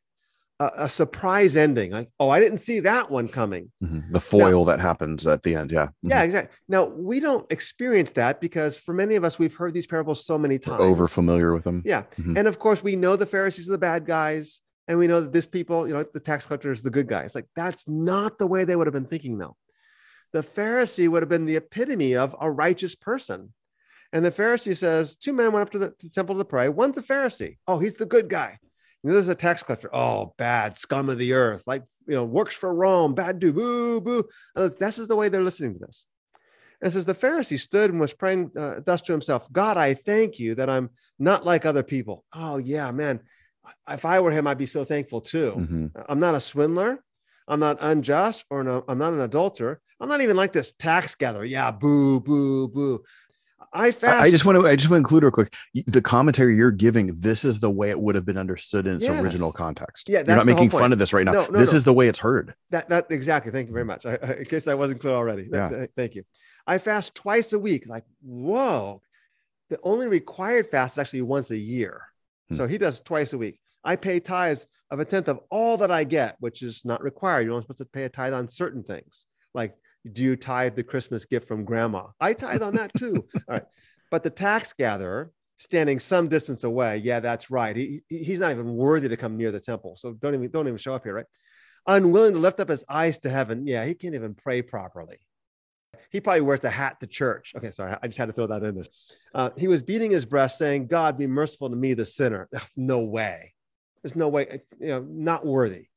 [0.60, 1.92] a, a surprise ending.
[1.92, 3.72] Like, oh, I didn't see that one coming.
[3.84, 4.12] Mhm.
[4.12, 5.72] the foil that happens at the end.
[5.72, 5.88] Yeah.
[6.04, 6.10] Mhm.
[6.10, 6.56] Yeah, exactly.
[6.68, 10.38] Now, we don't experience that because for many of us, we've heard these parables so
[10.38, 10.80] many times.
[10.80, 11.82] We're over familiar with them.
[11.86, 12.04] Yeah.
[12.18, 12.38] Mhm.
[12.38, 14.60] And of course, we know the Pharisees are the bad guys.
[14.88, 17.34] And we know that this people, you know, the tax collector is the good guys.
[17.34, 19.56] Like, that's not the way they would have been thinking, though.
[20.32, 23.54] The Pharisee would have been the epitome of a righteous person.
[24.16, 26.70] And the Pharisee says, Two men went up to the, to the temple to pray.
[26.70, 27.58] One's a Pharisee.
[27.68, 28.58] Oh, he's the good guy.
[29.04, 29.94] And the other's a tax collector.
[29.94, 31.64] Oh, bad scum of the earth.
[31.68, 33.14] Like, you know, works for Rome.
[33.14, 33.56] Bad dude.
[33.56, 34.24] Boo, boo.
[34.56, 36.06] And This is the way they're listening to this.
[36.82, 40.40] And says, The Pharisee stood and was praying uh, thus to himself God, I thank
[40.40, 42.24] you that I'm not like other people.
[42.34, 43.20] Oh, yeah, man.
[43.90, 45.52] If I were him, I'd be so thankful too.
[45.58, 46.06] Mhm.
[46.08, 47.04] I'm not a swindler.
[47.50, 49.80] I'm not unjust or no, I'm not an adulterer.
[50.00, 51.46] I'm not even like this tax gatherer.
[51.46, 53.04] Yeah, boo, boo, boo.
[53.76, 54.24] I fast.
[54.24, 55.54] I, just want to I just want to include real quick
[55.88, 57.08] the commentary you're giving.
[57.20, 59.22] This is the way it would have been understood in its Yes.
[59.22, 60.08] original context.
[60.08, 61.34] Yeah, you're not making fun of this right now.
[61.34, 61.78] No, no, this no.
[61.78, 62.56] is the way it's heard.
[62.70, 63.52] that that exactly.
[63.52, 64.06] Thank you very much.
[64.06, 65.50] I, I, in case I wasn't clear already.
[65.52, 65.68] Yeah.
[65.70, 66.24] that- thank you.
[66.66, 67.88] I fast twice a week.
[67.88, 69.02] Like, whoa.
[69.70, 72.02] The only required fast is actually once a year.
[72.50, 72.56] Hmm.
[72.56, 73.60] So he does twice a week.
[73.84, 77.42] I pay tithes of a tenth of all that I get, which is not required.
[77.42, 79.26] You're only supposed to pay a tithe on certain things.
[79.54, 79.76] Like,
[80.12, 82.08] do you tithe the Christmas gift from grandma?
[82.20, 83.26] I tithe on that too.
[83.36, 83.64] all right.
[84.12, 87.76] But the tax gatherer standing some distance away, yeah, that's right.
[87.76, 89.96] He, he- he's not even worthy to come near the temple.
[89.98, 91.26] So don't even don't even show up here, right?
[91.88, 93.68] Unwilling to lift up his eyes to heaven.
[93.68, 95.18] Yeah, he can't even pray properly.
[96.12, 97.54] He probably wears a hat to church.
[97.58, 98.86] Okay, sorry, I just had to throw that in there.
[99.34, 103.02] Uh, he was beating his breast, saying, "God, be merciful to me, the sinner." no
[103.02, 103.54] way.
[104.04, 104.62] There's no way.
[104.80, 105.88] You know, not worthy.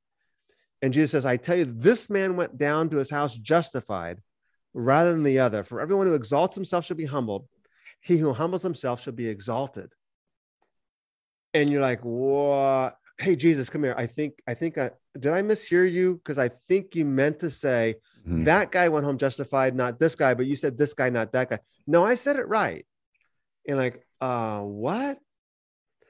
[0.81, 4.23] And Jesus says, "I tell you, this man went down to his house justified,
[4.75, 5.63] rather than the other.
[5.63, 7.49] For everyone who exalts himself shall be humbled;
[8.01, 9.93] he who humbles himself shall be exalted."
[11.55, 13.95] And you're like, "What?" Hey, Jesus, come here.
[13.99, 16.17] I think, I think, I did I mishear you?
[16.17, 18.45] Because I think you meant to say Mhm.
[18.45, 21.51] that guy went home justified, not this guy, but you said this guy, not that
[21.51, 21.59] guy.
[21.87, 22.87] No, I said it right.
[23.67, 25.19] And like, uh, what?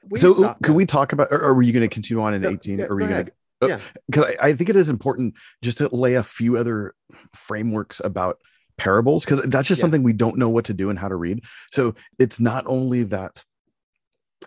[0.07, 2.43] We so could we talk about or, or were you going to continue on in
[2.43, 3.79] No, 18 yeah, or were you going to Yeah.
[4.07, 6.93] because I, I think it is important just to lay a few other
[7.33, 8.37] frameworks about
[8.77, 9.83] parables because that's just Yeah.
[9.83, 13.03] something we don't know what to do and how to read so it's not only
[13.03, 13.43] that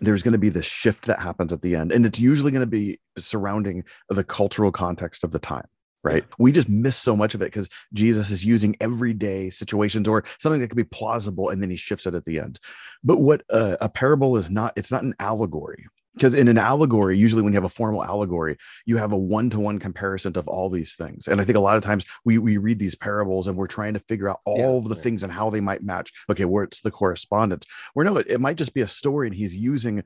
[0.00, 2.62] there's going to be this shift that happens at the end and it's usually going
[2.62, 5.66] to be surrounding the cultural context of the time
[6.02, 10.24] right we just miss so much of it because jesus is using everyday situations or
[10.38, 12.58] something that could be plausible and then he shifts it at the end
[13.04, 17.16] but what uh, a parable is not it's not an allegory because in an allegory
[17.16, 20.94] usually when you have a formal allegory you have a one-to-one comparison of all these
[20.94, 21.28] things.
[21.28, 23.94] And i think a lot of times we we read these parables and we're trying
[23.94, 26.12] to figure out all Yeah, of the things and how they might match.
[26.30, 27.66] Okay where's the correspondence?
[27.94, 30.02] Where no it, it might just be a story and he's using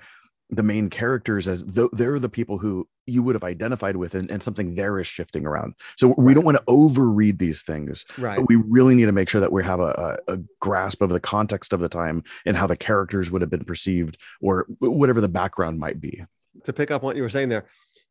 [0.51, 4.31] the main characters as though they're the people who you would have identified with and,
[4.31, 8.45] and something there is shifting around so we don't want to overread these things Right.
[8.49, 11.73] we really need to make sure that we have a, a, grasp of the context
[11.73, 15.79] of the time and how the characters would have been perceived or whatever the background
[15.79, 16.25] might be
[16.65, 17.67] to pick up what you were saying there,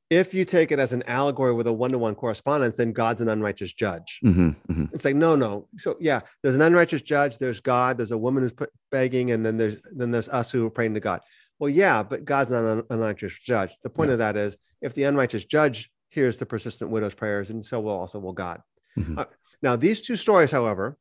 [0.09, 3.73] if you take it as an allegory with a one-to-one correspondence, then God's an unrighteous
[3.73, 4.19] judge.
[4.23, 4.93] Mhm, mhm.
[4.93, 5.67] It's like no, no.
[5.77, 7.37] So yeah, there's an unrighteous judge.
[7.37, 7.97] There's God.
[7.97, 8.53] There's a woman who's
[8.91, 11.21] begging, and then there's then there's us who are praying to God.
[11.59, 13.71] Well, yeah, but God's not an unrighteous judge.
[13.83, 17.65] The point of that is, if the unrighteous judge hears the persistent widow's prayers, and
[17.65, 18.61] so will also will God.
[18.97, 19.17] Mhm.
[19.17, 19.25] Uh,
[19.61, 20.97] now, these two stories, however,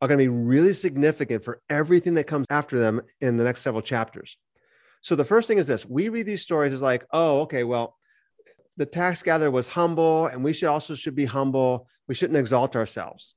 [0.00, 3.62] are going to be really significant for everything that comes after them in the next
[3.62, 4.36] several chapters.
[5.00, 7.96] So the first thing is this: we read these stories as like, oh, okay, well,
[8.76, 11.86] the tax gatherer was humble, and we should also should be humble.
[12.08, 13.34] We shouldn't exalt ourselves.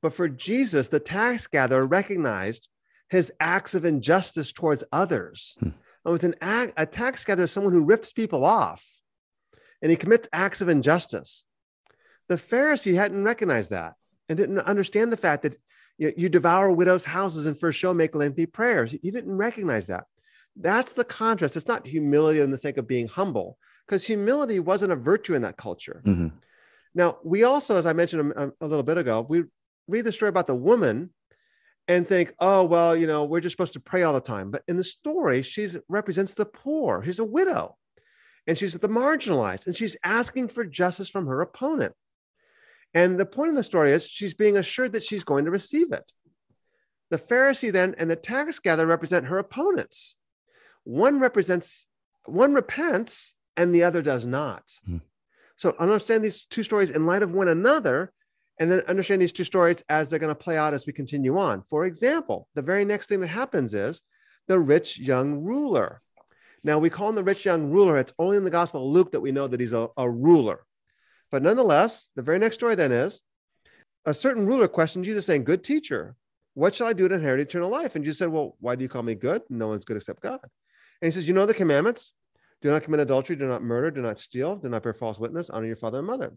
[0.00, 2.68] But for Jesus, the tax gatherer recognized
[3.08, 5.56] his acts of injustice towards others.
[5.60, 5.68] Hmm.
[6.04, 8.84] Oh, it's an act, a tax gatherer is someone who rips people off,
[9.80, 11.44] and he commits acts of injustice.
[12.28, 13.94] The Pharisee hadn't recognized that
[14.28, 15.56] and didn't understand the fact that
[15.98, 18.92] you, you devour widows' houses and for show make lengthy prayers.
[18.92, 20.04] He didn't recognize that.
[20.56, 21.56] That's the contrast.
[21.56, 25.42] It's not humility in the sake of being humble, because humility wasn't a virtue in
[25.42, 26.02] that culture.
[26.04, 26.32] Mhm.
[26.94, 29.44] Now, we also, as I mentioned a, a little bit ago, we
[29.88, 31.10] read the story about the woman
[31.88, 34.50] and think, oh, well, you know, we're just supposed to pray all the time.
[34.50, 37.02] But in the story, she's represents the poor.
[37.04, 37.76] She's a widow
[38.46, 41.94] and she's the marginalized and she's asking for justice from her opponent.
[42.94, 45.92] And the point of the story is she's being assured that she's going to receive
[45.92, 46.04] it.
[47.10, 50.16] The Pharisee then and the tax gatherer represent her opponents.
[50.84, 51.86] One represents,
[52.26, 54.64] one repents and the other does not.
[54.86, 54.98] Hmm.
[55.56, 58.12] So understand these two stories in light of one another,
[58.58, 61.38] and then understand these two stories as they're going to play out as we continue
[61.38, 61.62] on.
[61.62, 64.02] For example, the very next thing that happens is
[64.48, 66.02] the rich young ruler.
[66.64, 67.98] Now we call him the rich young ruler.
[67.98, 70.64] It's only in the Gospel of Luke that we know that he's a, a ruler.
[71.30, 73.20] But nonetheless, the very next story then is
[74.04, 76.14] a certain ruler questioned Jesus, saying, Good teacher,
[76.54, 77.96] what shall I do to inherit eternal life?
[77.96, 79.42] And Jesus said, Well, why do you call me good?
[79.48, 80.40] No one's good except God.
[80.42, 82.12] And he says, You know the commandments
[82.60, 85.50] do not commit adultery, do not murder, do not steal, do not bear false witness,
[85.50, 86.32] honor your father and mother.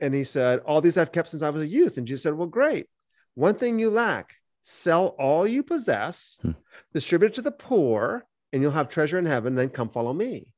[0.00, 1.96] And he said, All these I've kept since I was a youth.
[1.98, 2.86] And Jesus said, Well, great.
[3.34, 6.52] One thing you lack sell all you possess, Hmm.
[6.92, 9.54] distribute it to the poor, and you'll have treasure in heaven.
[9.54, 10.48] Then come follow me.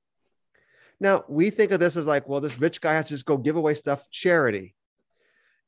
[1.01, 3.37] Now, we think of this as like, well, this rich guy has to just go
[3.37, 4.75] give away stuff, charity.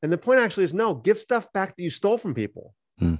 [0.01, 2.73] And the point actually is no, give stuff back that you stole from people.
[2.99, 3.15] Hmm.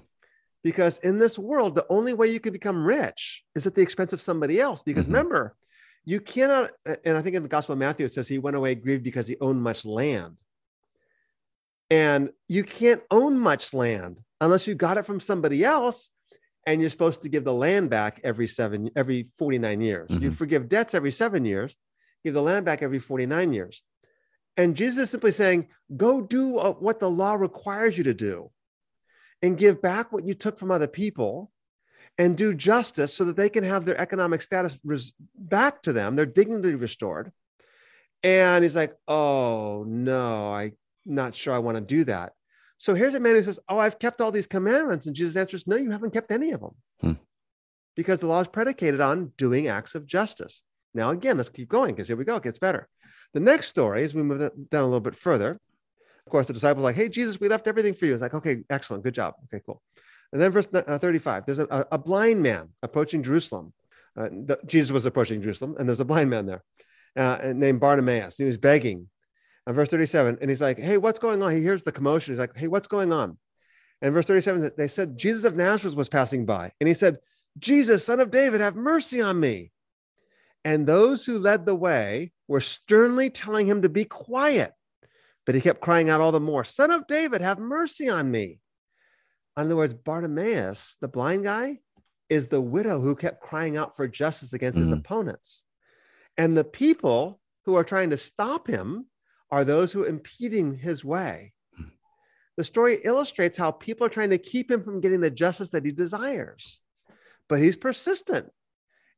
[0.63, 4.13] Because in this world, the only way you can become rich is at the expense
[4.13, 4.83] of somebody else.
[4.83, 5.13] Because Mhm.
[5.13, 5.55] remember,
[6.05, 6.71] you cannot,
[7.05, 9.27] and I think in the Gospel of Matthew, it says he went away grieved because
[9.27, 10.37] he owned much land.
[11.91, 16.09] And you can't own much land unless you got it from somebody else.
[16.65, 20.09] And you're supposed to give the land back every seven, every 49 years.
[20.11, 20.35] You Mhm.
[20.35, 21.75] forgive debts every seven years,
[22.23, 23.83] give the land back every 49 years.
[24.55, 28.51] And Jesus is simply saying, go do what the law requires you to do
[29.41, 31.51] and give back what you took from other people
[32.17, 36.15] and do justice so that they can have their economic status res- back to them,
[36.15, 37.31] their dignity restored.
[38.23, 40.73] And he's like, oh, no, I'm
[41.05, 42.33] not sure I want to do that.
[42.77, 45.05] So here's a man who says, oh, I've kept all these commandments.
[45.05, 47.11] And Jesus answers, no, you haven't kept any of them Hmm.
[47.95, 50.63] because the law is predicated on doing acts of justice.
[50.93, 52.35] Now, again, let's keep going because here we go.
[52.37, 52.87] It gets better.
[53.33, 55.59] The next story, as we move down a little bit further,
[56.25, 58.13] of course, the disciples are like, hey, Jesus, we left everything for you.
[58.13, 59.03] It's like, okay, excellent.
[59.03, 59.35] Good job.
[59.45, 59.81] Okay, cool.
[60.33, 63.73] And then verse uh, 35, there's a, a blind man approaching Jerusalem.
[64.17, 66.63] Uh, the, Jesus was approaching Jerusalem, and there's a blind man there
[67.15, 68.37] uh, named Bartimaeus.
[68.37, 69.09] He was begging.
[69.67, 71.51] And verse 37, and he's like, hey, what's going on?
[71.51, 72.33] He hears the commotion.
[72.33, 73.37] He's like, hey, what's going on?
[74.01, 76.71] And verse 37, they said, Jesus of Nazareth was passing by.
[76.79, 77.19] And he said,
[77.59, 79.71] Jesus, son of David, have mercy on me.
[80.65, 84.73] And those who led the way were sternly telling him to be quiet.
[85.45, 88.59] But he kept crying out all the more, Son of David, have mercy on me.
[89.57, 91.79] In other words, Bartimaeus, the blind guy,
[92.29, 94.99] is the widow who kept crying out for justice against his Mhm.
[94.99, 95.63] opponents.
[96.37, 99.07] And the people who are trying to stop him
[99.51, 101.53] are those who are impeding his way.
[101.75, 101.85] Hmm.
[102.57, 105.85] The story illustrates how people are trying to keep him from getting the justice that
[105.85, 106.79] he desires,
[107.49, 108.49] but he's persistent.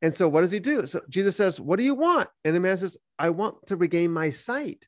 [0.01, 0.85] And so, what does he do?
[0.85, 2.29] So, Jesus says, What do you want?
[2.43, 4.85] And the man says, I want to regain my sight,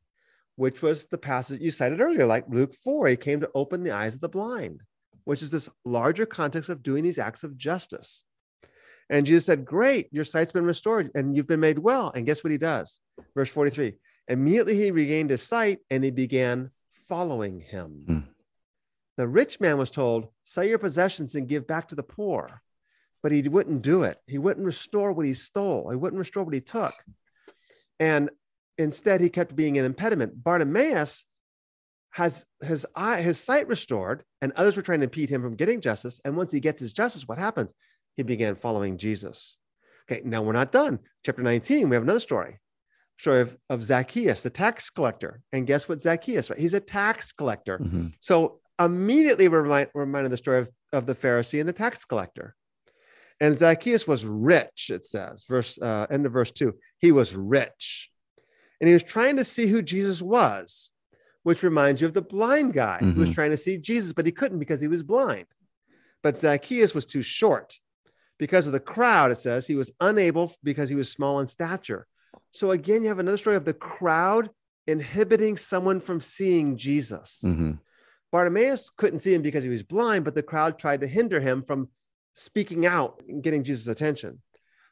[0.55, 3.07] which was the passage you cited earlier, like Luke 4.
[3.07, 4.81] He came to open the eyes of the blind,
[5.23, 8.23] which is this larger context of doing these acts of justice.
[9.09, 12.11] And Jesus said, Great, your sight's been restored and you've been made well.
[12.13, 12.99] And guess what he does?
[13.35, 13.93] Verse 43
[14.27, 18.03] Immediately he regained his sight and he began following him.
[18.07, 18.19] Hmm.
[19.17, 22.61] The rich man was told, Sell your possessions and give back to the poor.
[23.23, 24.17] But he wouldn't do it.
[24.27, 26.93] He wouldn't restore what he stole, he wouldn't restore what he took.
[27.99, 28.29] And
[28.77, 30.43] instead, he kept being an impediment.
[30.43, 31.25] Bartimaeus
[32.11, 35.81] has his eye, his sight restored, and others were trying to impede him from getting
[35.81, 36.19] justice.
[36.25, 37.73] And once he gets his justice, what happens?
[38.15, 39.57] He began following Jesus.
[40.09, 40.99] Okay, now we're not done.
[41.25, 42.59] Chapter 19, we have another story.
[43.17, 45.41] Story of, of Zacchaeus, the tax collector.
[45.53, 46.49] And guess what Zacchaeus?
[46.49, 46.59] Right?
[46.59, 47.79] He's a tax collector.
[47.79, 48.13] Mhm.
[48.19, 52.03] So immediately we're remind, reminded of the story of, of the Pharisee and the tax
[52.05, 52.55] collector.
[53.39, 56.75] And Zacchaeus was rich, it says, verse uh, end of verse two.
[56.99, 58.09] He was rich.
[58.81, 60.89] And he was trying to see who Jesus was,
[61.43, 63.33] which reminds you of the blind guy who was Mhm.
[63.33, 65.47] trying to see Jesus, but he couldn't because he was blind.
[66.21, 67.77] But Zacchaeus was too short.
[68.37, 72.05] Because of the crowd, it says he was unable because he was small in stature.
[72.55, 74.49] So again, you have another story of the crowd
[74.87, 77.43] inhibiting someone from seeing Jesus.
[77.45, 77.79] Mhm.
[78.31, 81.63] Bartimaeus couldn't see him because he was blind, but the crowd tried to hinder him
[81.63, 81.89] from
[82.33, 84.41] speaking out and getting Jesus' attention.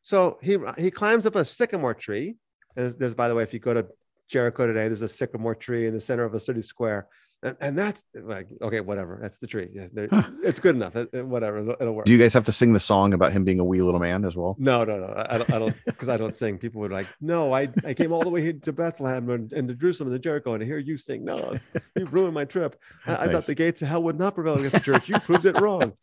[0.02, 2.36] So he he climbs up a sycamore tree.
[2.76, 3.88] And there's, there's, by the way, if you go to
[4.28, 7.08] Jericho today, there's a sycamore tree in the center of a city square.
[7.44, 9.20] And, and that's like, okay, whatever.
[9.22, 9.70] That's the tree.
[9.74, 9.88] Yeah.
[10.44, 10.96] It's good enough.
[10.96, 11.60] It- it- whatever.
[11.60, 12.06] It'll, it'll work.
[12.06, 14.24] Do you guys have to sing the song about him being a wee little man
[14.26, 14.56] as well?
[14.58, 15.14] No, no, no.
[15.30, 16.58] I don't, because I don't sing.
[16.58, 19.76] People would like, no, I, I came all the way to Bethlehem and, and to
[19.76, 21.24] Jerusalem and to Jericho, and to hear you sing.
[21.26, 21.56] No,
[21.96, 22.80] you've ruined my trip.
[23.06, 25.10] I, I thought the gates of hell would not prevail against the church.
[25.10, 25.94] You proved it wrong.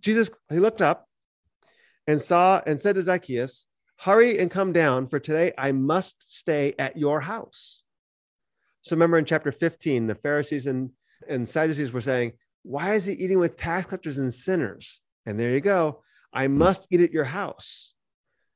[0.00, 1.08] Jesus, he looked up
[2.06, 3.66] and saw and said to Zacchaeus,
[3.98, 7.82] Hurry and come down, for today I must stay at your house.
[8.86, 10.90] So remember in chapter 15, the Pharisees and,
[11.28, 15.00] and Sadducees were saying, Why is he eating with tax collectors and sinners?
[15.26, 16.04] And there you go.
[16.32, 17.94] I must eat at your house.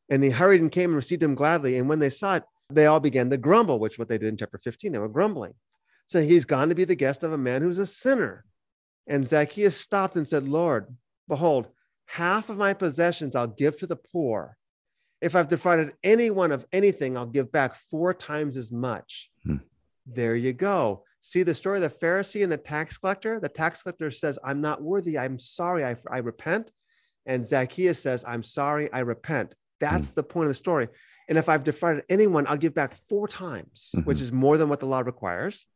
[0.08, 1.78] And he hurried and came and received him gladly.
[1.78, 4.28] And when they saw it, they all began to grumble, which is what they did
[4.28, 4.92] in chapter 15.
[4.92, 5.54] They were grumbling.
[6.06, 8.44] So he's gone to be the guest of a man who's a sinner.
[9.08, 10.94] And Zacchaeus stopped and said, Lord,
[11.26, 11.66] behold,
[12.06, 14.56] half of my possessions I'll give to the poor.
[15.20, 19.28] If I've defrauded anyone of anything, I'll give back four times as much.
[19.42, 19.56] Hmm.
[20.06, 21.04] There you go.
[21.20, 23.38] See the story of the Pharisee and the tax collector?
[23.40, 25.18] The tax collector says, I'm not worthy.
[25.18, 25.84] I'm sorry.
[25.84, 26.70] I, I repent.
[27.26, 28.90] And Zacchaeus says, I'm sorry.
[28.92, 29.54] I repent.
[29.80, 30.88] That's the point of the story.
[31.28, 34.06] And if I've defrauded anyone, I'll give back four times, Mhm.
[34.06, 35.66] which is more than what the law requires.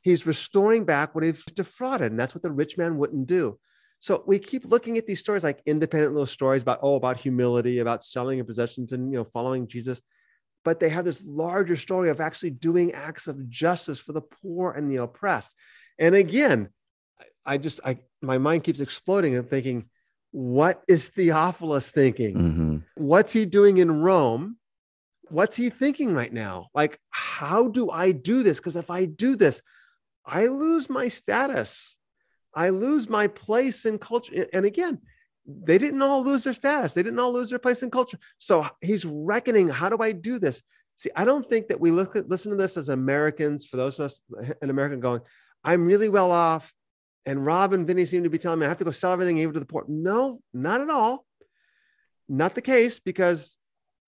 [0.00, 2.10] He's restoring back what he's defrauded.
[2.10, 3.58] And that's what the rich man wouldn't do.
[4.00, 7.78] So we keep looking at these stories like independent little stories about, oh, about humility,
[7.78, 10.00] about selling your possessions and, you know, following Jesus.
[10.64, 14.72] But they have this larger story of actually doing acts of justice for the poor
[14.72, 15.54] and the oppressed.
[15.98, 16.68] And again,
[17.44, 19.88] I- just, I, my mind keeps exploding and thinking,
[20.30, 22.36] what is Theophilus thinking?
[22.36, 22.82] Mhm.
[22.94, 24.56] what's he doing in Rome?
[25.28, 26.68] What's he thinking right now?
[26.74, 28.58] Like, how do I do this?
[28.58, 29.62] Because if I do this,
[30.24, 31.96] I lose my status.
[32.54, 34.46] I lose my place in culture.
[34.52, 35.00] And again,
[35.46, 36.92] they didn't all lose their status.
[36.92, 38.18] They didn't all lose their place in culture.
[38.38, 40.62] So he's reckoning, how do I do this?
[40.96, 43.98] See, I don't think that we look at, listen to this as Americans, for those
[43.98, 44.20] of us
[44.60, 45.20] in America going,
[45.64, 46.72] I'm really well off.
[47.24, 49.38] And Rob and Vinnie seem to be telling me I have to go sell everything
[49.38, 49.84] even to the poor.
[49.88, 51.24] No, not at all.
[52.28, 53.56] Not the case because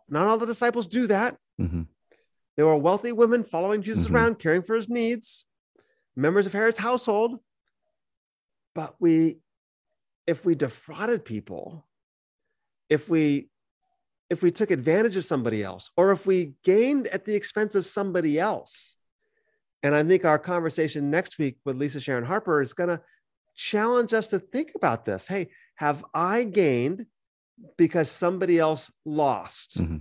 [0.09, 1.37] not all the disciples do that.
[1.61, 1.89] Mhm.
[2.57, 4.15] There were wealthy women following Jesus Mhm.
[4.15, 5.47] around, caring for his needs,
[6.17, 7.41] members of Herod's household.
[8.75, 9.39] But we,
[10.27, 11.87] if we defrauded people,
[12.89, 13.49] if we
[14.31, 17.87] if we took advantage of somebody else, or if we gained at the expense of
[17.87, 18.97] somebody else,
[19.83, 23.03] and I think our conversation next week with Lisa Sharon Harper is going to
[23.55, 25.29] challenge us to think about this.
[25.29, 27.07] Hey, have I gained
[27.77, 29.79] because somebody else lost?
[29.79, 30.01] Mhm.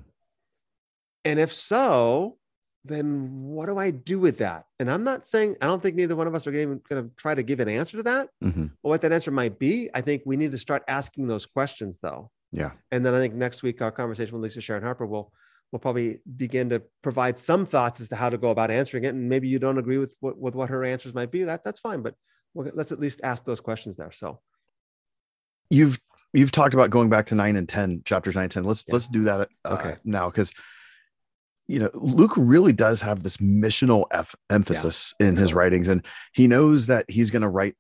[1.26, 2.38] And if so,
[2.86, 4.66] then what do I do with that?
[4.80, 7.34] And I'm not saying, I don't think neither one of us are going to try
[7.34, 8.30] to give an answer to that.
[8.44, 8.72] Mhm.
[8.82, 12.00] But what that answer might be, I think we need to start asking those questions
[12.02, 12.30] though.
[12.52, 12.72] Yeah.
[12.92, 15.32] And then I think next week, our conversation with Lisa Sharon Harper will
[15.72, 19.16] will probably begin to provide some thoughts as to how to go about answering it.
[19.16, 21.44] And maybe you don't agree with what, with what her answers might be.
[21.46, 22.14] That that's fine, but
[22.54, 24.12] we'll, let's at least ask those questions there.
[24.12, 24.40] So
[25.70, 26.00] You've
[26.34, 28.64] you've talked about going back to nine and ten, chapters nine and ten.
[28.66, 28.94] Let's Yeah.
[28.94, 29.96] let's do that uh, Okay.
[30.04, 30.52] now because
[31.68, 36.48] you know Luke really does have this missional F- emphasis in his writings, and he
[36.48, 37.76] knows that he's going to write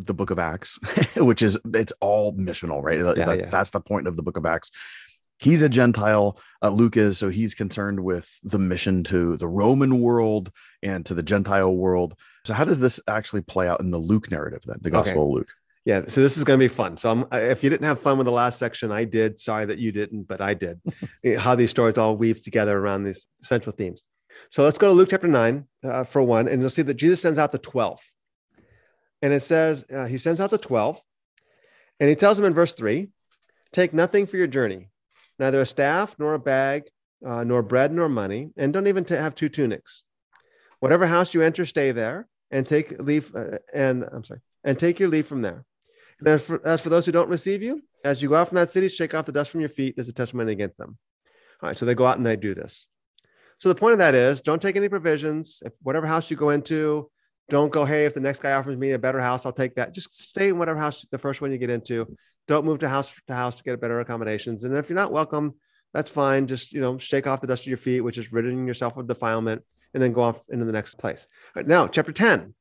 [0.00, 0.78] the book of Acts,
[1.16, 2.98] which is it's all missional, right?
[2.98, 3.48] Yeah, that- yeah.
[3.48, 4.70] That's the point of the book of Acts.
[5.40, 6.36] He's a Gentile.
[6.62, 10.50] Uh, Luke is, so he's concerned with the mission to the Roman world
[10.82, 12.16] and to the Gentile world.
[12.44, 14.96] So, how does this actually play out in the Luke narrative then, the Okay.
[15.04, 15.50] Gospel of Luke?
[15.88, 16.98] Yeah, so this is going to be fun.
[16.98, 19.38] So I'm, if you didn't have fun with the last section, I did.
[19.38, 20.78] Sorry that you didn't, but I did.
[21.38, 24.02] How these stories all weave together around these central themes.
[24.50, 27.22] So let's go to Luke chapter 9 uh, for one, and you'll see that Jesus
[27.22, 28.00] sends out the 12.
[29.22, 31.00] And it says, uh, He sends out the 12,
[32.00, 33.08] and He tells them in verse 3
[33.72, 34.90] Take nothing for your journey,
[35.38, 36.82] neither a staff, nor a bag,
[37.26, 40.02] uh, nor bread, nor money, and don't even t- have two tunics.
[40.80, 45.00] Whatever house you enter, stay there, and take leave, uh, and I'm sorry, and take
[45.00, 45.64] your leave from there.
[46.20, 48.56] And as for, as for those who don't receive you, as you go out from
[48.56, 50.98] that city, shake off the dust from your feet as a testimony against them.
[51.62, 52.86] All right, so they go out and they do this.
[53.58, 55.62] So the point of that is don't take any provisions.
[55.64, 57.10] If whatever house you go into,
[57.48, 59.94] don't go, hey, if the next guy offers me a better house, I'll take that.
[59.94, 62.06] Just stay in whatever house, the first one you get into.
[62.46, 64.64] Don't move to house to house to get better accommodations.
[64.64, 65.54] And if you're not welcome,
[65.92, 66.46] that's fine.
[66.46, 69.08] Just, you know, shake off the dust of your feet, which is ridding yourself of
[69.08, 69.62] defilement,
[69.94, 71.26] and then go off into the next place.
[71.56, 72.54] All right, now, chapter 10,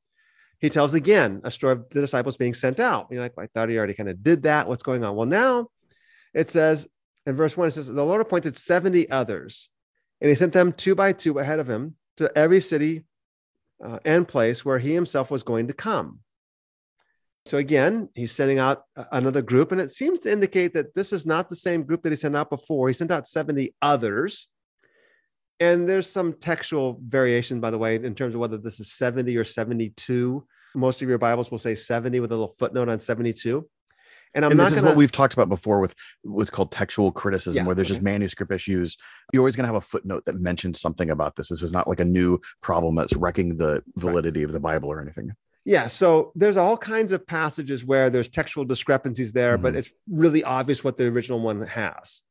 [0.60, 3.08] he tells again a story of the disciples being sent out.
[3.12, 4.68] You're like, I thought he already kind of did that.
[4.68, 5.16] What's going on?
[5.16, 5.68] Well, now
[6.34, 6.88] it says
[7.26, 9.70] in verse one, it says, The Lord appointed 70 others,
[10.22, 13.06] and he sent them two by two ahead of him to every city
[13.84, 16.20] uh, and place where he himself was going to come.
[17.46, 21.26] So again, he's sending out another group, and it seems to indicate that this is
[21.26, 22.88] not the same group that he sent out before.
[22.88, 24.48] He sent out 70 others.
[25.60, 29.36] And there's some textual variation, by the way, in terms of whether this is 70
[29.38, 30.46] or 72.
[30.76, 33.68] Most of your Bibles will say 70 with a little footnote on 72.
[34.36, 34.88] And I'm and this is gonna...
[34.88, 37.96] what we've talked about before with what's called textual criticism, yeah, where there's okay.
[37.96, 38.98] just manuscript issues.
[39.34, 41.50] You're always going to have a footnote that mentions something about this.
[41.50, 44.50] This is not like a new problem that's wrecking the validity right.
[44.50, 45.32] of the Bible or anything.
[45.66, 49.64] Yeah, so there's all kinds of passages where there's textual discrepancies there, mm-hmm.
[49.64, 52.22] but it's really obvious what the original one has.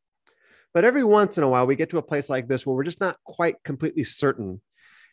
[0.76, 2.84] But every once in a while, we get to a place like this where we're
[2.84, 4.60] just not quite completely certain.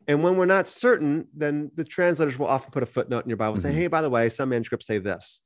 [0.10, 3.38] And when we're not certain, then the translators will often put a footnote in your
[3.38, 3.62] Bible mm-hmm.
[3.62, 5.40] saying, hey, by the way, some manuscripts say this.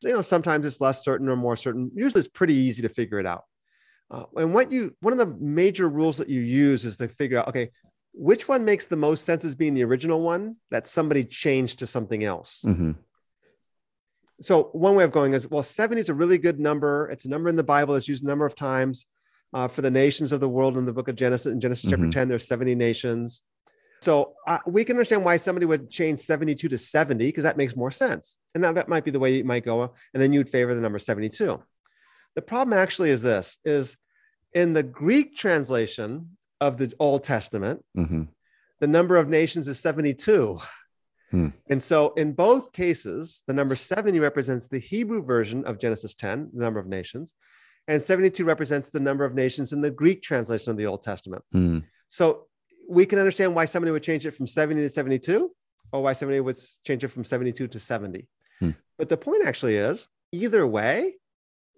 [0.00, 1.90] So, you know, sometimes it's less certain or more certain.
[1.94, 3.44] Usually it's pretty easy to figure it out.
[4.10, 7.36] Uh, and what you, one of the major rules that you use is to figure
[7.36, 7.68] out, okay,
[8.14, 11.86] which one makes the most sense as being the original one that somebody changed to
[11.86, 12.64] something else?
[12.66, 12.92] Mm-hmm
[14.40, 17.28] so one way of going is well 70 is a really good number it's a
[17.28, 19.06] number in the bible that's used a number of times
[19.54, 21.52] uh, for the nations of the world in the book of Genesis.
[21.52, 22.02] In Genesis mm-hmm.
[22.02, 23.42] chapter 10, there's 70 nations.
[24.02, 27.76] So uh, we can understand why somebody would change 72 to 70 because that makes
[27.76, 28.36] more sense.
[28.54, 29.94] And that, that might be the way you might go.
[30.12, 31.62] And then you'd favor the number 72.
[32.34, 33.96] The problem actually is this is
[34.52, 38.24] in the Greek translation of the Old Testament, mm-hmm.
[38.80, 40.58] the number of nations is 72.
[41.30, 41.48] Hmm.
[41.68, 46.50] And so in both cases, the number 70 represents the Hebrew version of Genesis 10,
[46.52, 47.34] the number of nations,
[47.86, 51.42] and 72 represents the number of nations in the Greek translation of the Old Testament.
[51.54, 51.84] Mm.
[52.10, 52.46] So
[52.88, 55.50] we can understand why somebody would change it from 70 to 72,
[55.92, 56.56] or why somebody would
[56.86, 58.26] change it from 72 to 70.
[58.62, 58.76] Mm.
[58.98, 61.14] But the point actually is either way,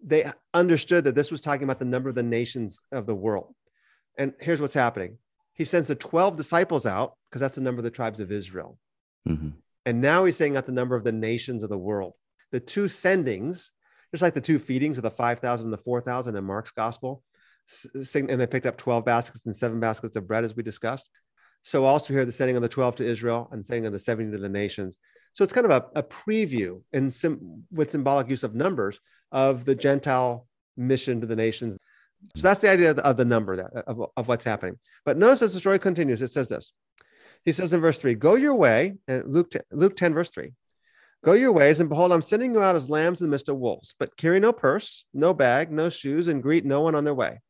[0.02, 3.54] they understood that this was talking about the number of the nations of the world.
[4.18, 5.18] And here's what's happening
[5.54, 8.78] He sends the 12 disciples out because that's the number of the tribes of Israel.
[9.28, 9.50] Mm-hmm.
[9.84, 12.14] And now he's saying out the number of the nations of the world.
[12.52, 13.70] The two sendings
[14.12, 17.22] just like the two feedings of the 5,000 and the 4,000 in Mark's gospel.
[18.14, 21.08] And they picked up 12 baskets and seven baskets of bread, as we discussed.
[21.62, 24.32] So also here, the sending of the 12 to Israel and sending of the 70
[24.32, 24.98] to the nations.
[25.32, 29.00] So it's kind of a, a preview and sim, with symbolic use of numbers
[29.32, 30.46] of the Gentile
[30.76, 31.76] mission to the nations.
[32.36, 34.78] So that's the idea of the, of the number there, of, of what's happening.
[35.04, 36.72] But notice as the story continues, it says this.
[37.44, 40.52] He says in verse 3, Go your way, and Luke, Luke 10, verse 3.
[41.26, 43.56] Go your ways, and behold, I'm sending you out as lambs in the midst of
[43.56, 43.96] wolves.
[43.98, 47.40] But carry no purse, no bag, no shoes, and greet no one on their way.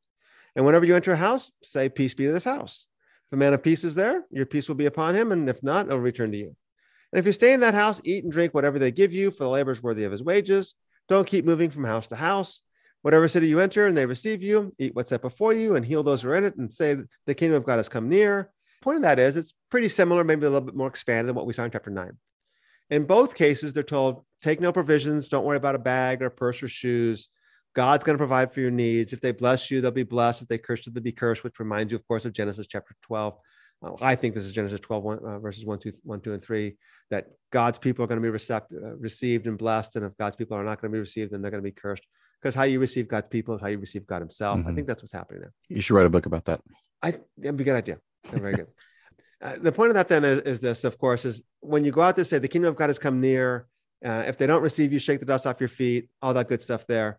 [0.56, 2.86] And whenever you enter a house, say, Peace be to this house.
[3.28, 5.62] If a man of peace is there, your peace will be upon him, and if
[5.62, 6.56] not, it'll return to you.
[7.12, 9.44] And if you stay in that house, eat and drink whatever they give you, for
[9.44, 10.72] the labor is worthy of his wages.
[11.10, 12.62] Don't keep moving from house to house.
[13.02, 16.02] Whatever city you enter and they receive you, eat what's set before you and heal
[16.02, 16.96] those who are in it, and say,
[17.26, 18.50] The kingdom of God has come near.
[18.80, 21.46] Point of that is, it's pretty similar, maybe a little bit more expanded than what
[21.46, 22.16] we saw in chapter 9.
[22.90, 26.62] In both cases, they're told, take no provisions, don't worry about a bag or purse
[26.62, 27.28] or shoes.
[27.74, 29.12] God's going to provide for your needs.
[29.12, 30.42] If they bless you, they'll be blessed.
[30.42, 32.94] If they curse you, they'll be cursed, which reminds you, of course, of Genesis chapter
[33.02, 33.34] 12.
[33.82, 36.42] Uh, I think this is Genesis 12, one, uh, verses 1 2, 1, 2, and
[36.42, 36.76] 3,
[37.10, 39.96] that God's people are going to be received, uh, received and blessed.
[39.96, 41.74] And if God's people are not going to be received, then they're going to be
[41.74, 42.06] cursed.
[42.40, 44.58] Because how you receive God's people is how you receive God Himself.
[44.58, 44.68] Mm-hmm.
[44.68, 45.52] I think that's what's happening there.
[45.68, 46.60] You should write a book about that.
[47.02, 47.98] I that'd be a good idea.
[48.24, 48.68] Very good.
[49.42, 52.02] Uh, the point of that then is, is, this, of course, is when you go
[52.02, 53.66] out there, say the kingdom of God has come near.
[54.04, 56.62] Uh, if they don't receive you, shake the dust off your feet, all that good
[56.62, 57.18] stuff there.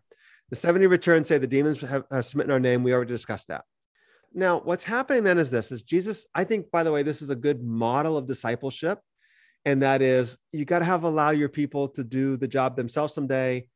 [0.50, 2.82] The 70 return say the demons have, have smitten our name.
[2.82, 3.64] We already discussed that.
[4.32, 7.30] Now, what's happening then is this is Jesus, I think, by the way, this is
[7.30, 9.00] a good model of discipleship
[9.64, 13.14] and that is you got to have allow your people to do the job themselves
[13.14, 13.68] someday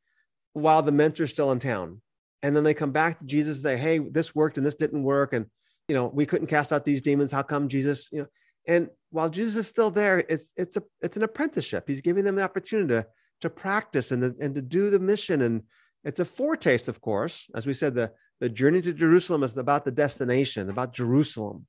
[0.53, 2.01] while the mentor's still in town
[2.41, 5.03] and then they come back to jesus and say hey this worked and this didn't
[5.03, 5.45] work and
[5.87, 8.27] you know we couldn't cast out these demons how come jesus you know
[8.67, 12.35] and while jesus is still there it's it's a it's an apprenticeship he's giving them
[12.35, 13.05] the opportunity to,
[13.41, 15.63] to practice and, to, and to do the mission and
[16.03, 19.85] it's a foretaste of course as we said the the journey to jerusalem is about
[19.85, 21.65] the destination about jerusalem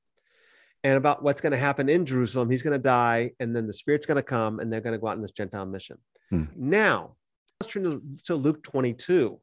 [0.85, 2.51] and about what's going to happen in Jerusalem.
[2.51, 4.99] He's going to die, and then the Spirit's going to come, and they're going to
[4.99, 5.97] go out on this Gentile mission.
[6.29, 6.45] Hmm.
[6.55, 7.17] Now,
[7.59, 9.41] let's turn to, to, Luke 22.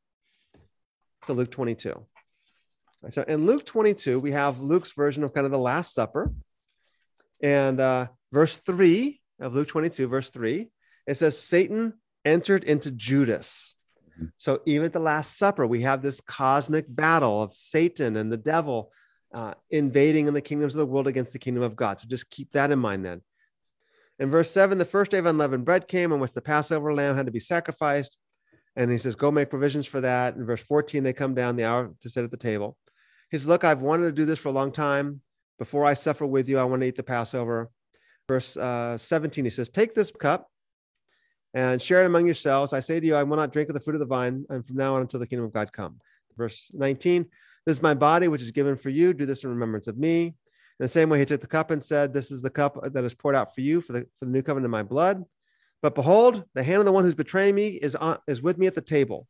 [1.26, 2.06] To Luke 22.
[3.10, 6.32] So in Luke 22, we have Luke's version of kind of the Last Supper.
[7.42, 10.70] And uh, verse 3 of Luke 22, verse 3,
[11.08, 11.94] it says, Satan
[12.24, 13.76] entered into Judas.
[14.18, 14.26] Hmm.
[14.38, 18.38] So even at the Last Supper, we have this cosmic battle of Satan and the
[18.38, 18.92] devil
[19.34, 22.00] uh, invading in the kingdoms of the world against the kingdom of God.
[22.00, 23.22] So just keep that in mind then.
[24.20, 27.16] In verse 7, the first day of unleavened bread came, in which the Passover lamb
[27.16, 28.18] had to be sacrificed.
[28.76, 30.36] And he says, Go make provisions for that.
[30.36, 32.78] In verse 14, they come down the hour to sit at the table.
[33.32, 35.22] He says, Look, I've wanted to do this for a long time.
[35.58, 37.72] Before I suffer with you, I want to eat the Passover.
[38.28, 40.50] Verse uh, 17, he says, Take this cup
[41.54, 42.74] and share it among yourselves.
[42.74, 44.66] I say to you, I will not drink of the fruit of the vine, and
[44.66, 46.00] from now on until the kingdom of God come.
[46.38, 47.26] Verse 19,
[47.66, 49.14] this is my body, which is given for you.
[49.14, 50.26] Do this in remembrance of me.
[50.28, 50.34] In
[50.80, 53.14] the same way, he took the cup and said, This is the cup that is
[53.14, 55.24] poured out for you for the, for the new covenant in my blood.
[55.82, 58.68] But behold, the hand of the one who's betraying me is, on, is with me
[58.68, 59.28] at the table.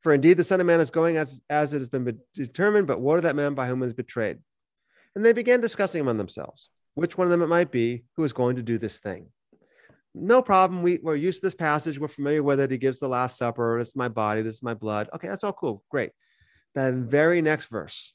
[0.00, 3.00] For indeed, the Son of Man is going as, as it has been determined, but
[3.00, 4.38] woe to that man by whom is betrayed.
[5.14, 8.32] And they began discussing among themselves which one of them it might be who is
[8.32, 9.26] going to do this thing.
[10.14, 10.82] No problem.
[10.82, 11.98] We, we're used to this passage.
[11.98, 12.70] We're familiar with it.
[12.70, 13.76] He gives the Last Supper.
[13.78, 14.42] This is my body.
[14.42, 15.08] This is my blood.
[15.14, 15.82] Okay, that's all cool.
[15.90, 16.10] Great
[16.74, 18.12] the very next verse,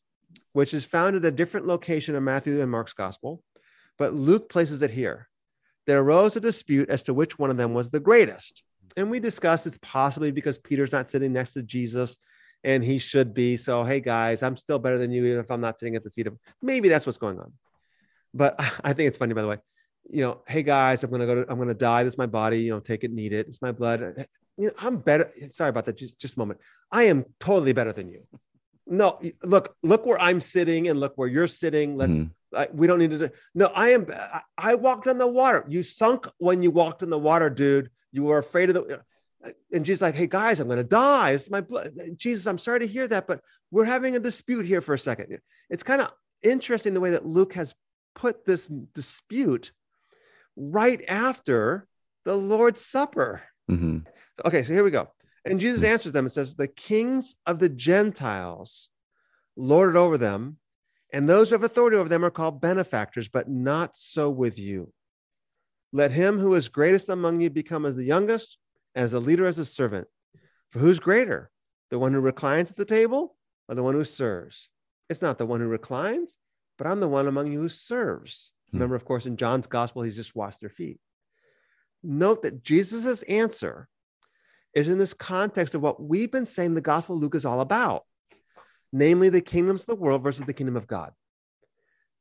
[0.53, 3.43] which is found at a different location in Matthew and Mark's gospel,
[3.97, 5.27] but Luke places it here.
[5.85, 8.63] There arose a dispute as to which one of them was the greatest.
[8.95, 12.17] And we discussed it's possibly because Peter's not sitting next to Jesus
[12.63, 13.57] and he should be.
[13.57, 16.09] So, hey guys, I'm still better than you, even if I'm not sitting at the
[16.09, 17.53] seat of maybe that's what's going on.
[18.33, 19.57] But I think it's funny, by the way.
[20.09, 22.03] You know, hey guys, I'm gonna go to, I'm gonna die.
[22.03, 23.47] This is my body, you know, take it, need it.
[23.47, 24.25] It's my blood.
[24.57, 25.31] You know, I'm better.
[25.49, 25.97] Sorry about that.
[25.97, 26.59] Just, just a moment.
[26.91, 28.23] I am totally better than you
[28.85, 32.77] no look look where i'm sitting and look where you're sitting let's mm-hmm.
[32.77, 36.27] we don't need to no i am I, I walked on the water you sunk
[36.37, 39.01] when you walked in the water dude you were afraid of the
[39.73, 42.87] and jesus like hey guys i'm gonna die it's my blood jesus i'm sorry to
[42.87, 43.41] hear that but
[43.71, 45.37] we're having a dispute here for a second
[45.69, 46.09] it's kind of
[46.43, 47.75] interesting the way that luke has
[48.15, 49.73] put this dispute
[50.55, 51.85] right after
[52.23, 53.97] the lord's supper mm-hmm.
[54.45, 55.09] okay so here we go
[55.45, 55.87] and Jesus hmm.
[55.87, 58.89] answers them and says, The kings of the Gentiles
[59.55, 60.57] lord it over them,
[61.11, 64.91] and those who have authority over them are called benefactors, but not so with you.
[65.95, 68.57] Let him who is greatest among you become as the youngest,
[68.95, 70.07] as a leader as a servant.
[70.71, 71.51] For who's greater,
[71.91, 73.35] the one who reclines at the table
[73.69, 74.69] or the one who serves?
[75.07, 76.35] It's not the one who reclines,
[76.79, 78.53] but I'm the one among you who serves.
[78.71, 78.77] Hmm.
[78.77, 80.99] Remember, of course, in John's gospel, he's just washed their feet.
[82.01, 83.87] Note that Jesus' answer
[84.73, 87.61] is in this context of what we've been saying the Gospel of Luke is all
[87.61, 88.03] about,
[88.91, 91.13] namely the kingdoms of the world versus the kingdom of God.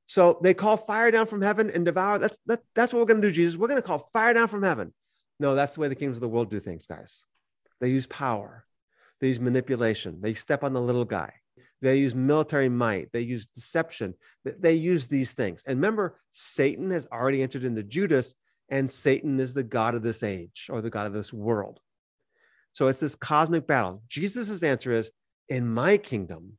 [0.06, 2.18] So they call fire down from heaven and devour.
[2.18, 3.56] That's that, that's what we're going to do, Jesus.
[3.56, 4.92] We're going to call fire down from heaven.
[5.38, 7.24] No, that's the way the kingdoms of the world do things, guys.
[7.80, 8.64] They use power,
[9.20, 11.32] they use manipulation, they step on the little guy,
[11.80, 15.64] they use military might, they use deception, they use these things.
[15.66, 18.34] And remember, Satan has already entered into Judas,
[18.68, 21.80] and Satan is the God of this age or the God of this world.
[22.70, 24.02] So it's this cosmic battle.
[24.08, 25.10] Jesus' answer is
[25.48, 26.56] In my kingdom,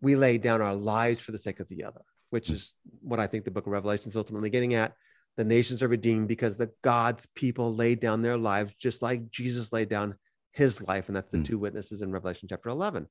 [0.00, 3.26] we lay down our lives for the sake of the other, which is what I
[3.26, 4.94] think the book of Revelation is ultimately getting at.
[5.36, 9.72] The nations are redeemed because the God's people laid down their lives just like Jesus
[9.72, 10.16] laid down
[10.52, 11.08] his life.
[11.08, 11.44] And that's the mm.
[11.44, 13.06] two witnesses in Revelation chapter 11.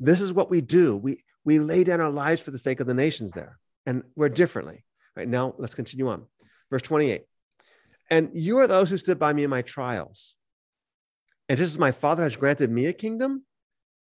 [0.00, 0.96] This is what we do.
[0.96, 3.58] We, we lay down our lives for the sake of the nations there.
[3.86, 4.84] And we're differently.
[5.16, 6.26] Right now, let's continue on.
[6.70, 7.22] Verse 28.
[8.10, 10.34] And you are those who stood by me in my trials
[11.52, 13.44] and just as my Father has granted me a kingdom,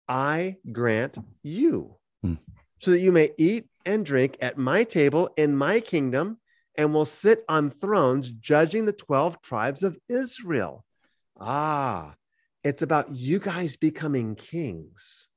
[0.08, 2.36] I grant you, hmm.
[2.80, 6.38] So that you may eat and drink at my table in my kingdom
[6.76, 10.86] and will sit on thrones judging the 12 tribes of Israel.
[11.40, 12.16] Ah,
[12.64, 15.28] it's about you guys becoming kings,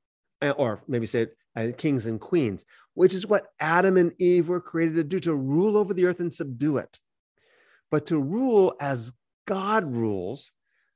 [0.41, 4.61] eh, or maybe say uh, kings and queens, which is what Adam and Eve were
[4.61, 6.99] created to do to rule over the earth and subdue it.
[7.91, 9.13] But to rule as
[9.45, 10.51] God rules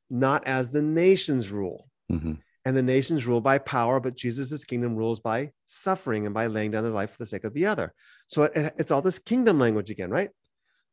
[0.10, 1.90] not as the nations rule.
[2.12, 2.34] Mm-hmm.
[2.68, 6.72] And the nations rule by power, but Jesus' kingdom rules by suffering and by laying
[6.72, 7.94] down their life for the sake of the other.
[8.28, 10.32] So it, it's all this kingdom language again, right?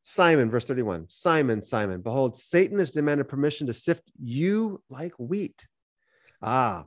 [0.04, 5.66] Simon, verse 31 Simon, Simon, behold, Satan has demanded permission to sift you like wheat.
[6.40, 6.84] Ah,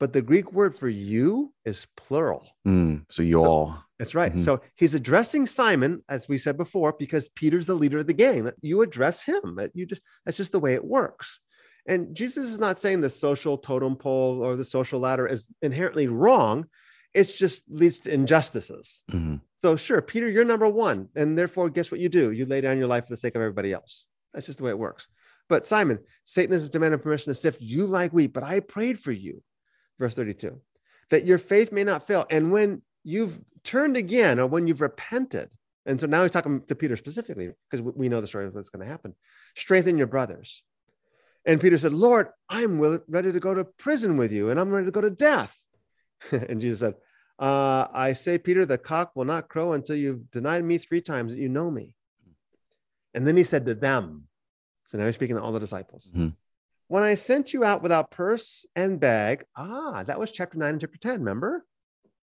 [0.00, 2.48] but the Greek word for you is plural.
[2.66, 3.84] Mm, so you all.
[4.00, 4.34] That's right.
[4.34, 4.40] Mhm.
[4.40, 8.42] So he's addressing Simon, as we said before, because Peter's the leader of the gang.
[8.42, 9.54] That you address him.
[9.58, 11.38] That you just that's just the way it works.
[11.86, 16.08] And Jesus is not saying the social totem pole or the social ladder is inherently
[16.08, 16.66] wrong.
[17.12, 19.04] It just leads to injustices.
[19.10, 19.40] Mhm.
[19.60, 22.30] So sure, Peter, you're number one, and therefore, guess what you do?
[22.32, 24.06] You lay down your life for the sake of everybody else.
[24.32, 25.06] That's just the way it works.
[25.48, 29.12] But Simon, Satan has demanded permission to sift you like wheat, but I prayed for
[29.12, 29.42] you,
[29.98, 30.60] verse 32,
[31.10, 32.26] that your faith may not fail.
[32.30, 35.50] And when you've turned again, or when you've repented,
[35.86, 38.70] and so now he's talking to Peter specifically because we know the story of what's
[38.70, 39.14] going to happen.
[39.54, 40.62] Strengthen your brothers.
[41.46, 44.86] And Peter said, Lord, I'm ready to go to prison with you, and I'm ready
[44.86, 45.58] to go to death.
[46.32, 46.94] and Jesus said,
[47.38, 51.32] uh, I say, Peter, the cock will not crow until you've denied me three times
[51.32, 51.96] that you know me.
[53.12, 54.24] And then he said to them,
[54.86, 56.10] so now he's speaking to all the disciples.
[56.14, 56.34] Mhm.
[56.88, 60.80] When I sent you out without purse and bag, ah, that was chapter nine and
[60.80, 61.64] chapter 10, remember?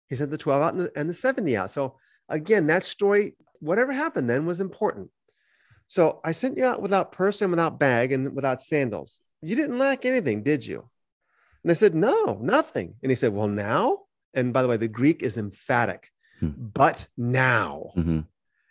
[0.09, 1.71] He sent the 12 out and the, and the 70 out.
[1.71, 1.97] So
[2.29, 5.09] again, that story, whatever happened then was important.
[5.91, 9.19] So I sent you out without purse and without bag and without sandals.
[9.41, 10.89] You didn't lack anything, did you?
[11.63, 12.95] And they said, No, nothing.
[13.03, 16.07] And he said, Well, now, and by the way, the Greek is emphatic,
[16.39, 16.51] Hmm.
[16.73, 17.91] but now.
[17.97, 18.25] Mhm.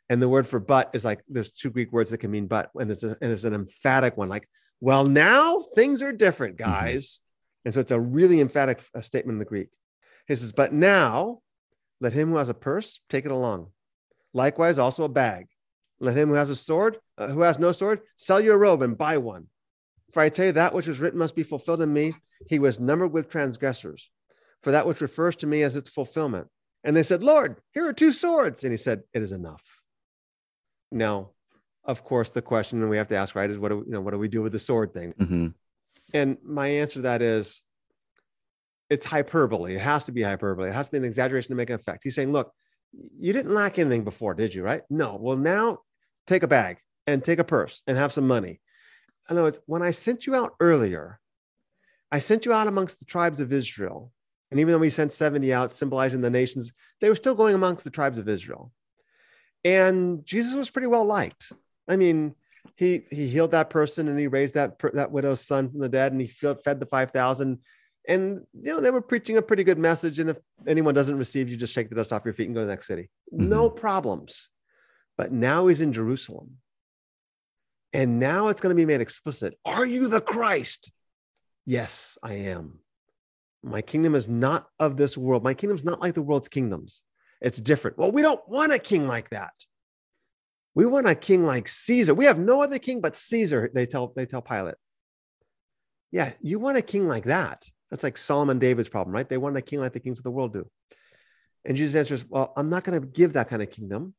[0.09, 2.71] And the word for but is like there's two Greek words that can mean but,
[2.75, 4.49] and it's, a, and it's an emphatic one, like,
[4.81, 6.71] well, now things are different, Mm-hmm.
[6.73, 7.21] guys.
[7.67, 9.69] And so it's a really emphatic uh, statement in the Greek.
[10.27, 11.43] He says, but now
[12.01, 13.73] let him who has a purse take it along.
[14.33, 15.49] Likewise, also a bag.
[16.01, 18.97] Let him who has a sword, uh, who has no sword, sell your robe and
[18.97, 19.49] buy one.
[20.13, 22.15] For I tell you, that which was written must be fulfilled in me.
[22.49, 24.11] He was numbered with transgressors.
[24.63, 26.49] For that which refers to me as its fulfillment.
[26.85, 28.65] And they said, Lord, here are two swords.
[28.65, 29.85] And he said, It is enough.
[30.91, 31.31] Now,
[31.85, 33.93] of course, the question that we have to ask, right, is what do we, you
[33.93, 35.13] know, what do we do with the sword thing?
[35.15, 35.55] Mhm.
[36.13, 37.63] And my answer to that is
[38.89, 39.75] it's hyperbole.
[39.77, 40.69] It has to be hyperbole.
[40.69, 42.01] It has to be an exaggeration to make an effect.
[42.03, 42.53] He's saying, look,
[42.93, 44.63] you didn't lack anything before, did you?
[44.63, 44.83] Right?
[44.91, 45.17] No.
[45.21, 45.79] Well, now
[46.31, 48.61] take a bag and take a purse and have some money.
[49.29, 51.21] In other words, when I sent you out earlier,
[52.11, 54.13] I sent you out amongst the tribes of Israel.
[54.51, 57.85] And even though we sent 70 out, symbolizing the nations, they were still going amongst
[57.85, 58.73] the tribes of Israel.
[59.65, 61.53] And Jesus was pretty well liked.
[61.89, 62.35] I mean,
[62.77, 66.13] he he healed that person and he raised that that widow's son from the dead
[66.13, 67.59] and he fed, fed the 5000
[68.09, 71.49] and you know they were preaching a pretty good message and if anyone doesn't receive
[71.49, 73.49] you just shake the dust off your feet and go to the next city mm-hmm.
[73.49, 74.49] no problems
[75.21, 76.57] but now he's in jerusalem
[77.93, 80.91] and now it's going to be made explicit are you the christ
[81.67, 82.79] yes i am
[83.63, 87.03] my kingdom is not of this world my kingdom's not like the world's kingdoms
[87.41, 89.53] it's different well we don't want a king like that
[90.75, 92.15] we want a king like Caesar.
[92.15, 94.77] We have no other king but Caesar, they tell they tell Pilate.
[96.13, 97.65] Yeah, you want a king like that.
[97.91, 99.29] That's like Solomon David's problem, right?
[99.29, 100.69] They want a king like the kings of the world do.
[101.65, 104.15] And Jesus answers, Well, I'm not going to give that kind of kingdom.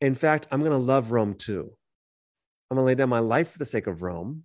[0.00, 1.72] In fact, I'm going to love Rome too.
[2.70, 4.44] I'm going to lay down my life for the sake of Rome.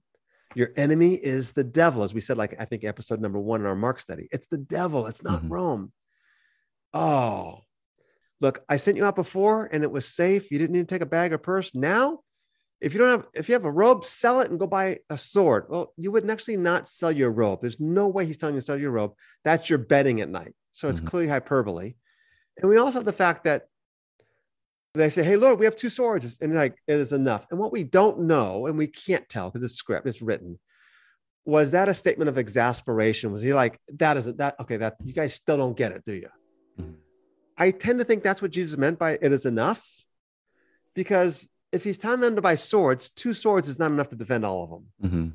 [0.56, 3.68] Your enemy is the devil, as we said, like I think episode number one in
[3.68, 4.28] our Mark study.
[4.32, 5.50] It's the devil, it's not Mhm.
[5.50, 5.94] Rome.
[6.94, 7.62] Oh,
[8.40, 10.52] look, I sent you out before and it was safe.
[10.52, 11.74] You didn't need to take a bag or purse.
[11.74, 12.20] Now,
[12.82, 15.18] if you don't have, if you have a robe, sell it and go buy a
[15.18, 15.66] sword.
[15.70, 17.62] Well, you would actually not sell your robe.
[17.62, 19.14] There's no way he's telling you to sell your robe.
[19.44, 20.54] That's your bedding at night.
[20.72, 21.08] So it's Mhm.
[21.08, 21.96] clearly hyperbole.
[22.58, 23.68] And we also have the fact that
[24.94, 26.38] they say, Hey, Lord, we have two swords.
[26.40, 27.48] And like, it is enough.
[27.50, 30.60] And what we don't know, and we can't tell because it's script, it's written.
[31.46, 33.32] Was that a statement of exasperation?
[33.32, 34.56] Was he like, that isn't that?
[34.62, 36.30] Okay, that you guys still don't get it, do you?
[36.80, 36.96] Mhm.
[37.58, 40.06] I tend to think that's what Jesus meant by it is enough.
[40.94, 44.46] Because if he's telling them to buy swords, two swords is not enough to defend
[44.46, 45.12] all of them.
[45.12, 45.34] Mhm.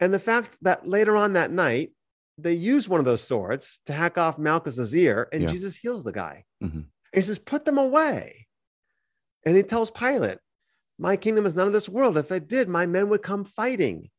[0.00, 1.92] And the fact that later on that night,
[2.36, 5.50] they use one of those swords to hack off Malchus's ear, and Yeah.
[5.50, 6.44] Jesus heals the guy.
[6.62, 6.86] Mhm.
[7.14, 8.46] He says, Put them away.
[9.46, 10.38] And he tells Pilate,
[10.98, 12.18] My kingdom is none of this world.
[12.18, 14.10] If it did, my men would come fighting.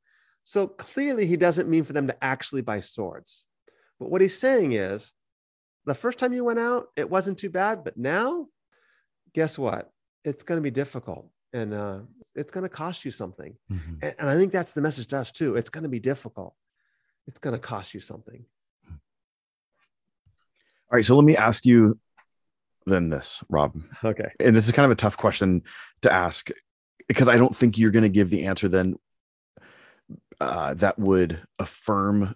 [0.43, 3.45] So clearly, he doesn't mean for them to actually buy swords.
[3.99, 5.11] But what he's saying is,
[5.85, 7.83] the first time you went out, it wasn't too bad.
[7.83, 8.47] But now,
[9.33, 9.89] guess what?
[10.23, 11.99] It's going to be difficult and uh,
[12.35, 13.55] it's going to cost you something.
[13.71, 13.99] Mhm.
[14.01, 15.55] And, and I think that's the message to us too.
[15.55, 16.53] It's going to be difficult.
[17.27, 18.43] It's going to cost you something.
[18.89, 18.97] All
[20.91, 21.05] right.
[21.05, 21.97] So let me ask you
[22.85, 23.75] then this, Rob.
[24.03, 24.31] Okay.
[24.39, 25.63] and this is kind of a tough question
[26.01, 26.49] to ask
[27.07, 28.95] because I don't think you're going to give the answer then
[30.41, 32.35] uh, that would affirm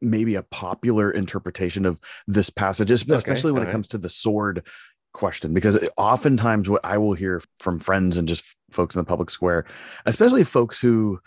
[0.00, 3.72] maybe a popular interpretation of this passage, es- Okay, especially when all it right.
[3.72, 4.66] comes to the sword
[5.12, 9.28] question because oftentimes what I will hear from friends and just folks in the public
[9.30, 9.66] square,
[10.06, 11.20] especially folks who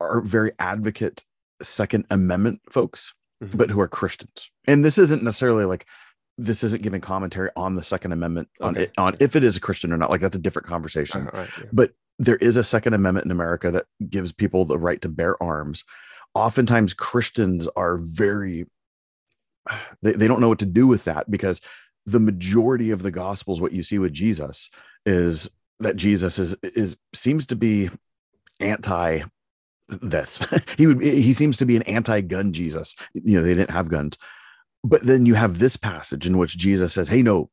[0.00, 1.24] are very advocate
[1.62, 3.56] Second Amendment folks, Mhm.
[3.56, 4.50] but who are Christians.
[4.66, 5.86] And this isn't necessarily like
[6.38, 8.84] this isn't giving commentary on the Second Amendment on Okay.
[8.84, 10.08] it, on if it is a Christian or not.
[10.08, 11.28] Like that's a different conversation.
[11.32, 11.66] All right, yeah.
[11.72, 15.40] But there is a Second Amendment in America that gives people the right to bear
[15.42, 15.84] arms.
[16.34, 18.66] Oftentimes Christians are very
[20.02, 21.60] they, they don't know what to do with that because
[22.06, 24.70] the majority of the gospels what you see with jesus
[25.04, 27.90] is that jesus is is seems to be
[28.60, 29.20] anti
[29.88, 30.42] this
[30.78, 34.16] he would he seems to be an anti-gun jesus you know they didn't have guns
[34.88, 37.50] but then you have this passage in which jesus says hey no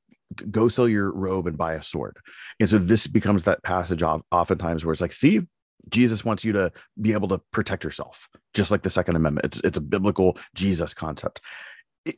[0.51, 2.17] go sell your robe and buy a sword.
[2.59, 5.41] And so this becomes that passage of, oftentimes where it's like see
[5.89, 9.45] jesus wants you to be able to protect yourself just like the second amendment.
[9.45, 11.41] It's it's a biblical jesus concept.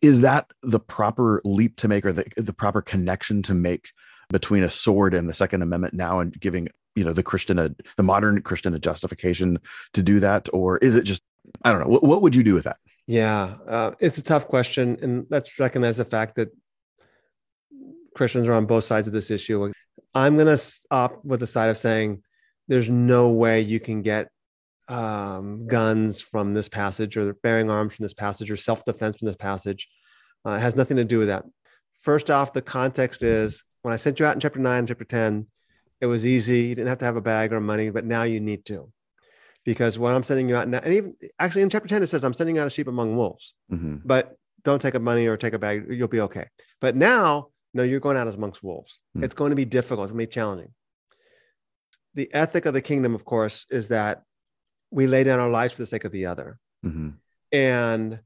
[0.02, 3.92] Is that the proper leap to make or the, the proper connection to make
[4.30, 7.76] between a sword and the second amendment now and giving you know the christian a
[7.98, 9.60] the modern christian a justification
[9.94, 10.48] to do that?
[10.54, 11.22] Or is it just
[11.64, 12.78] i don't know what, what would you do with that
[13.08, 16.50] Yeah, uh, it's a tough question, and let's recognize the fact that
[18.14, 19.72] Christians are on both sides of this issue.
[20.14, 22.22] I'm going to stop with the side of saying
[22.68, 24.28] there's no way you can get
[24.90, 29.38] um, guns from this passage, or bearing arms from this passage, or self-defense from this
[29.38, 29.88] passage.
[30.46, 31.46] Uh, it has nothing to do with that.
[32.00, 35.48] First off, the context is when I sent you out in chapter nine, chapter ten,
[36.02, 36.64] it was easy.
[36.64, 38.92] You didn't have to have a bag or money, but now you need to
[39.68, 42.24] because what I'm sending you out now, and even actually in chapter 10, it says,
[42.24, 44.02] I'm sending out a sheep among wolves, Mhm.
[44.06, 45.86] but don't take a money or take a bag.
[45.90, 46.48] You'll be okay.
[46.80, 49.02] But now, no, you're going out as amongst wolves.
[49.14, 49.26] Hmm.
[49.26, 50.06] It's going to be difficult.
[50.06, 50.74] It's going to be challenging.
[52.16, 54.24] The ethic of the kingdom, of course, is that
[54.90, 56.60] we lay down our lives for the sake of the other.
[56.86, 57.18] Mhm.
[57.52, 58.20] And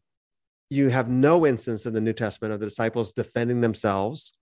[0.69, 4.33] you have no instance in the New Testament of the disciples defending themselves.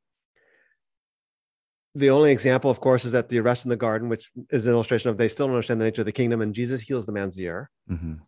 [1.95, 4.73] The only example, of course, is at the arrest in the garden, which is an
[4.73, 7.11] illustration of they still don't understand the nature of the kingdom, and Jesus heals the
[7.11, 7.69] man's ear.
[7.89, 8.19] Mhm.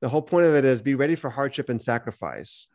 [0.00, 2.68] The whole point of it is be ready for hardship and sacrifice,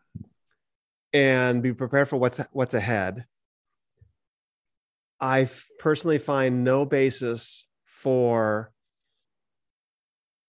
[1.12, 3.26] and be prepared for what's what's ahead.
[5.20, 8.72] I f- personally find no basis for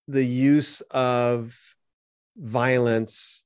[0.07, 1.75] the use of
[2.37, 3.45] violence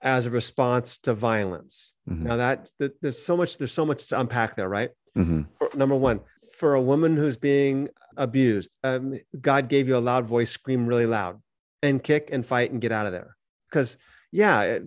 [0.00, 1.92] as a response to violence.
[2.08, 2.22] Mhm.
[2.22, 4.90] Now that, that there's so much there's so much to unpack there, right?
[5.16, 5.48] Mhm.
[5.58, 6.20] For- number one,
[6.52, 11.06] for a woman who's being abused, um, God gave you a loud voice, scream really
[11.06, 11.42] loud,
[11.82, 13.36] and kick and fight and get out of there.
[13.70, 13.96] Because
[14.32, 14.84] yeah, it-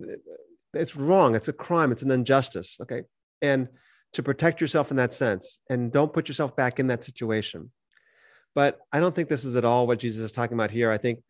[0.74, 1.34] it's wrong.
[1.34, 1.90] It's a crime.
[1.92, 2.78] It's an injustice.
[2.80, 3.02] Okay,
[3.42, 3.68] and
[4.12, 7.72] to protect yourself in that sense, and don't put yourself back in that situation.
[8.54, 10.90] But I don't think this is at all what Jesus is talking about here.
[10.90, 11.22] I think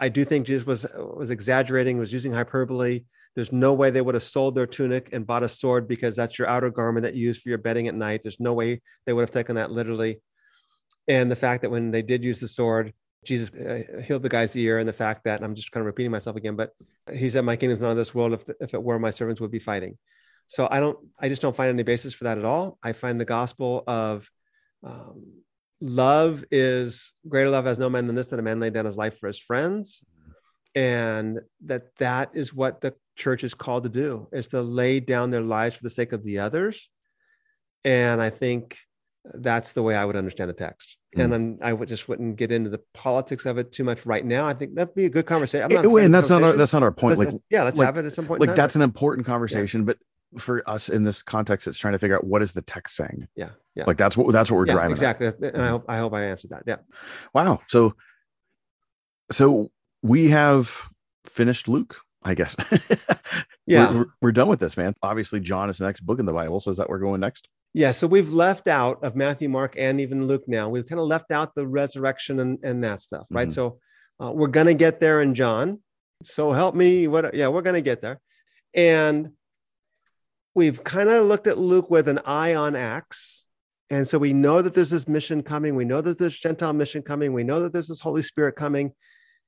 [0.00, 3.04] I do think Jesus was was exaggerating, was using hyperbole.
[3.36, 6.38] There's no way they would have sold their tunic and bought a sword because that's
[6.38, 8.22] your outer garment that you use for your bedding at night.
[8.22, 10.22] There's no way they would have taken that literally.
[11.06, 14.56] And the fact that when they did use the sword, Jesus uh, healed the guy's
[14.56, 16.70] ear, and the fact that I'm just kind of repeating myself again, but
[17.12, 18.32] he said, "My kingdom's not of this world.
[18.32, 19.98] If if it were, my servants would be fighting."
[20.46, 22.78] So I don't, I just don't find any basis for that at all.
[22.84, 24.30] I find the gospel of
[24.84, 25.42] um,
[25.80, 28.96] love is greater love has no man than this that a man laid down his
[28.96, 30.04] life for his friends
[30.76, 35.30] and that that is what the church is called to do is to lay down
[35.30, 36.90] their lives for the sake of the others.
[37.84, 38.78] And i think
[39.34, 40.98] that's the way i would understand the text.
[41.16, 41.24] Mm.
[41.24, 44.24] and then i would just wouldn't get into the politics of it too much right
[44.24, 44.46] now.
[44.46, 46.72] I think that'd be a good conversation I'm not wait, and that's not our, that's
[46.72, 47.18] not our point.
[47.18, 49.84] Let's- like yeah let's like- have it at some point like that's an important conversation
[49.84, 49.98] but
[50.38, 53.26] for us in this context it's trying to figure out what is the text saying.
[53.34, 53.84] Yeah yeah.
[53.86, 55.16] Like that's what that's what we're yeah, driving at.
[55.20, 55.48] exactly.
[55.48, 56.62] And I hope, I hope i answered that.
[56.66, 56.76] Yeah.
[57.34, 57.60] Wow.
[57.68, 57.94] So
[59.30, 59.70] so
[60.06, 60.88] we have
[61.26, 62.56] finished luke i guess
[63.66, 63.92] Yeah.
[63.92, 66.60] we're, we're, done with this man obviously john is the next book in the bible
[66.60, 69.74] so is that where we're going next Yeah, so we've left out of Matthew, Mark,
[69.76, 70.70] and even Luke now.
[70.70, 73.48] We've kind of left out the resurrection and, and that stuff, right?
[73.48, 73.52] Mhm.
[73.52, 73.64] So
[74.18, 75.82] uh, we're going to get there in John.
[76.24, 77.06] So help me.
[77.06, 77.34] What?
[77.34, 78.18] Yeah, we're going to get there.
[78.72, 79.32] And
[80.54, 83.44] we've kind of looked at Luke with an eye on Acts.
[83.90, 85.74] And so we know that there's this mission coming.
[85.76, 87.34] We know that there's Gentile mission coming.
[87.34, 88.92] We know that there's this Holy Spirit coming.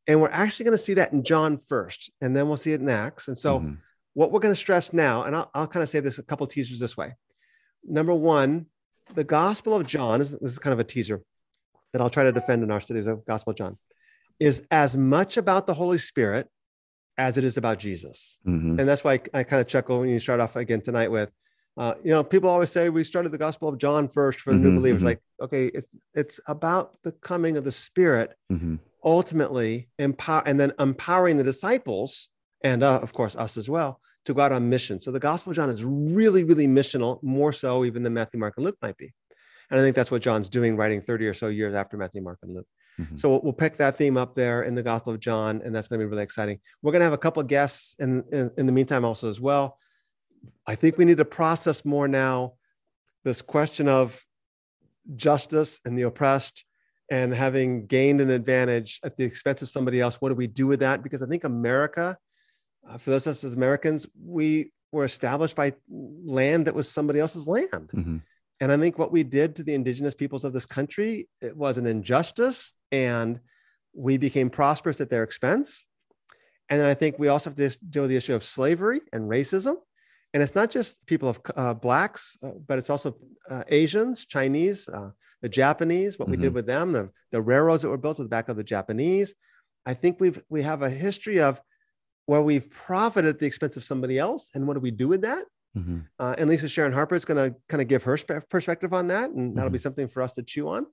[0.09, 2.81] And we're actually going to see that in John first, and then we'll see it
[2.81, 3.29] in Acts.
[3.29, 3.79] And so Mhm.
[4.15, 6.45] what we're going to stress now, and I'll, I'll kind of say this a couple
[6.47, 7.15] of teasers this way.
[7.85, 8.67] Number one,
[9.15, 11.21] the Gospel of John this, this is kind of a teaser
[11.93, 13.79] that I'll try to defend in our studies of Gospel of John,
[14.41, 16.49] is as much about the Holy Spirit
[17.19, 18.39] as it is about Jesus.
[18.47, 18.79] Mhm.
[18.79, 21.31] And that's why I, I kind of chuckle when you start off again tonight with,
[21.77, 24.59] uh, you know, people always say we started the Gospel of John first for the
[24.59, 25.03] new believers.
[25.03, 25.07] mhm.
[25.07, 28.79] Like, okay, it's, it's about the coming of the Spirit Mhm.
[29.05, 32.29] Ultimately empower and then empowering the disciples
[32.63, 35.01] and uh, of course us as well to go out on mission.
[35.01, 38.55] So the Gospel of John is really, really missional, more so even than Matthew, Mark,
[38.57, 39.13] and Luke might be.
[39.71, 42.39] And I think that's what John's doing, writing 30 or so years after Matthew, Mark,
[42.43, 42.67] and Luke.
[43.01, 43.17] Mm-hmm.
[43.17, 46.01] So we'll, pick that theme up there in the Gospel of John, and that's going
[46.01, 46.59] to be really exciting.
[46.83, 49.41] We're going to have a couple of guests in, in, in the meantime also as
[49.41, 49.79] well.
[50.67, 52.55] I think we need to process more now
[53.25, 54.25] this question of
[55.17, 56.65] justice and the oppressed
[57.11, 60.21] and having gained an advantage at the expense of somebody else.
[60.21, 61.03] What do we do with that?
[61.03, 62.19] Because I think America,
[62.87, 67.21] uh, for those of us as Americans, we were established by land that was somebody
[67.21, 67.91] else's land.
[67.95, 68.17] Mm-hmm.
[68.61, 71.79] And I think what we did to the indigenous peoples of this country, it was
[71.79, 73.41] an injustice and
[73.95, 75.87] we became prosperous at their expense.
[76.69, 79.31] And then I think we also have to deal with the issue of slavery and
[79.31, 79.77] racism.
[80.35, 83.17] And it's not just people of uh, blacks, uh, but it's also
[83.49, 85.11] uh, Asians, Chinese, uh,
[85.43, 86.33] the Japanese, what mm-hmm.
[86.33, 86.55] we did mm-hmm.
[86.55, 89.35] with them, the, the railroads that were built at the back of the Japanese.
[89.87, 91.61] I think we've we have a history of
[92.27, 94.51] where we've profited at the expense of somebody else.
[94.55, 95.47] And what do we do with that?
[95.77, 96.01] Mm-hmm.
[96.19, 98.19] Uh, and Lisa Sharon Harper is going to kind of give her
[98.51, 99.73] perspective on that, and that'll mm-hmm.
[99.73, 100.87] be something for us to chew on.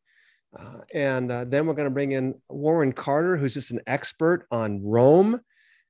[0.58, 4.48] Uh, and uh, then we're going to bring in Warren Carter, who's just an expert
[4.52, 5.42] on Rome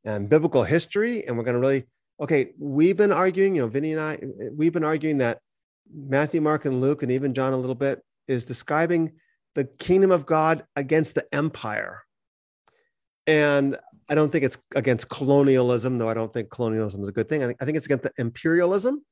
[0.04, 1.86] and biblical history, and we're going to really
[2.20, 2.54] okay.
[2.58, 4.20] We've been arguing, you know, Vinnie and I,
[4.52, 5.40] we've been arguing that
[5.94, 9.14] Matthew, Mark, and Luke, and even John a little bit, is describing
[9.56, 12.04] the kingdom of God against the empire.
[13.28, 17.28] And I don't think it's against colonialism, though I don't think colonialism is a good
[17.28, 17.44] thing.
[17.44, 19.04] I think, I think it's against the imperialism.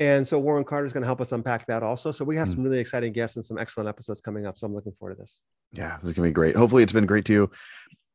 [0.00, 2.12] And so Warren Carter is going to help us unpack that also.
[2.12, 2.54] So we have mm.
[2.54, 4.58] some really exciting guests and some excellent episodes coming up.
[4.58, 5.40] So I'm looking forward to this.
[5.72, 6.56] Yeah, this is going to be great.
[6.56, 7.50] Hopefully, it's been great to you.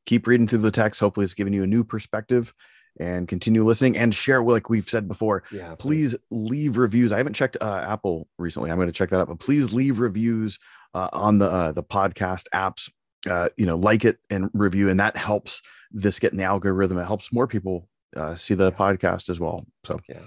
[0.05, 0.99] Keep reading through the text.
[0.99, 2.53] Hopefully, it's given you a new perspective
[2.99, 7.11] and continue listening and share like we've said before yeah please, please leave reviews.
[7.11, 8.71] I haven't checked uh, apple recently.
[8.71, 10.59] I'm going to check that out but please leave reviews
[10.93, 12.89] uh, on the uh, the podcast apps.
[13.29, 16.97] Uh, you know like it and review and that helps this get in the algorithm.
[16.97, 17.87] It helps more people
[18.17, 18.77] uh, see the yeah.
[18.77, 19.65] podcast as well.
[19.85, 20.19] So yeah.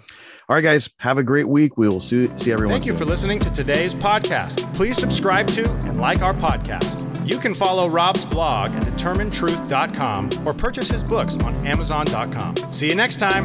[0.48, 1.76] all right guys have a great week.
[1.76, 2.98] We will see, see everyone thank you soon.
[2.98, 4.74] for listening to today's podcast.
[4.74, 10.54] Please subscribe to and like our podcast you can follow rob's blog at determinetruth.com or
[10.54, 13.44] purchase his books on amazon.com see you next time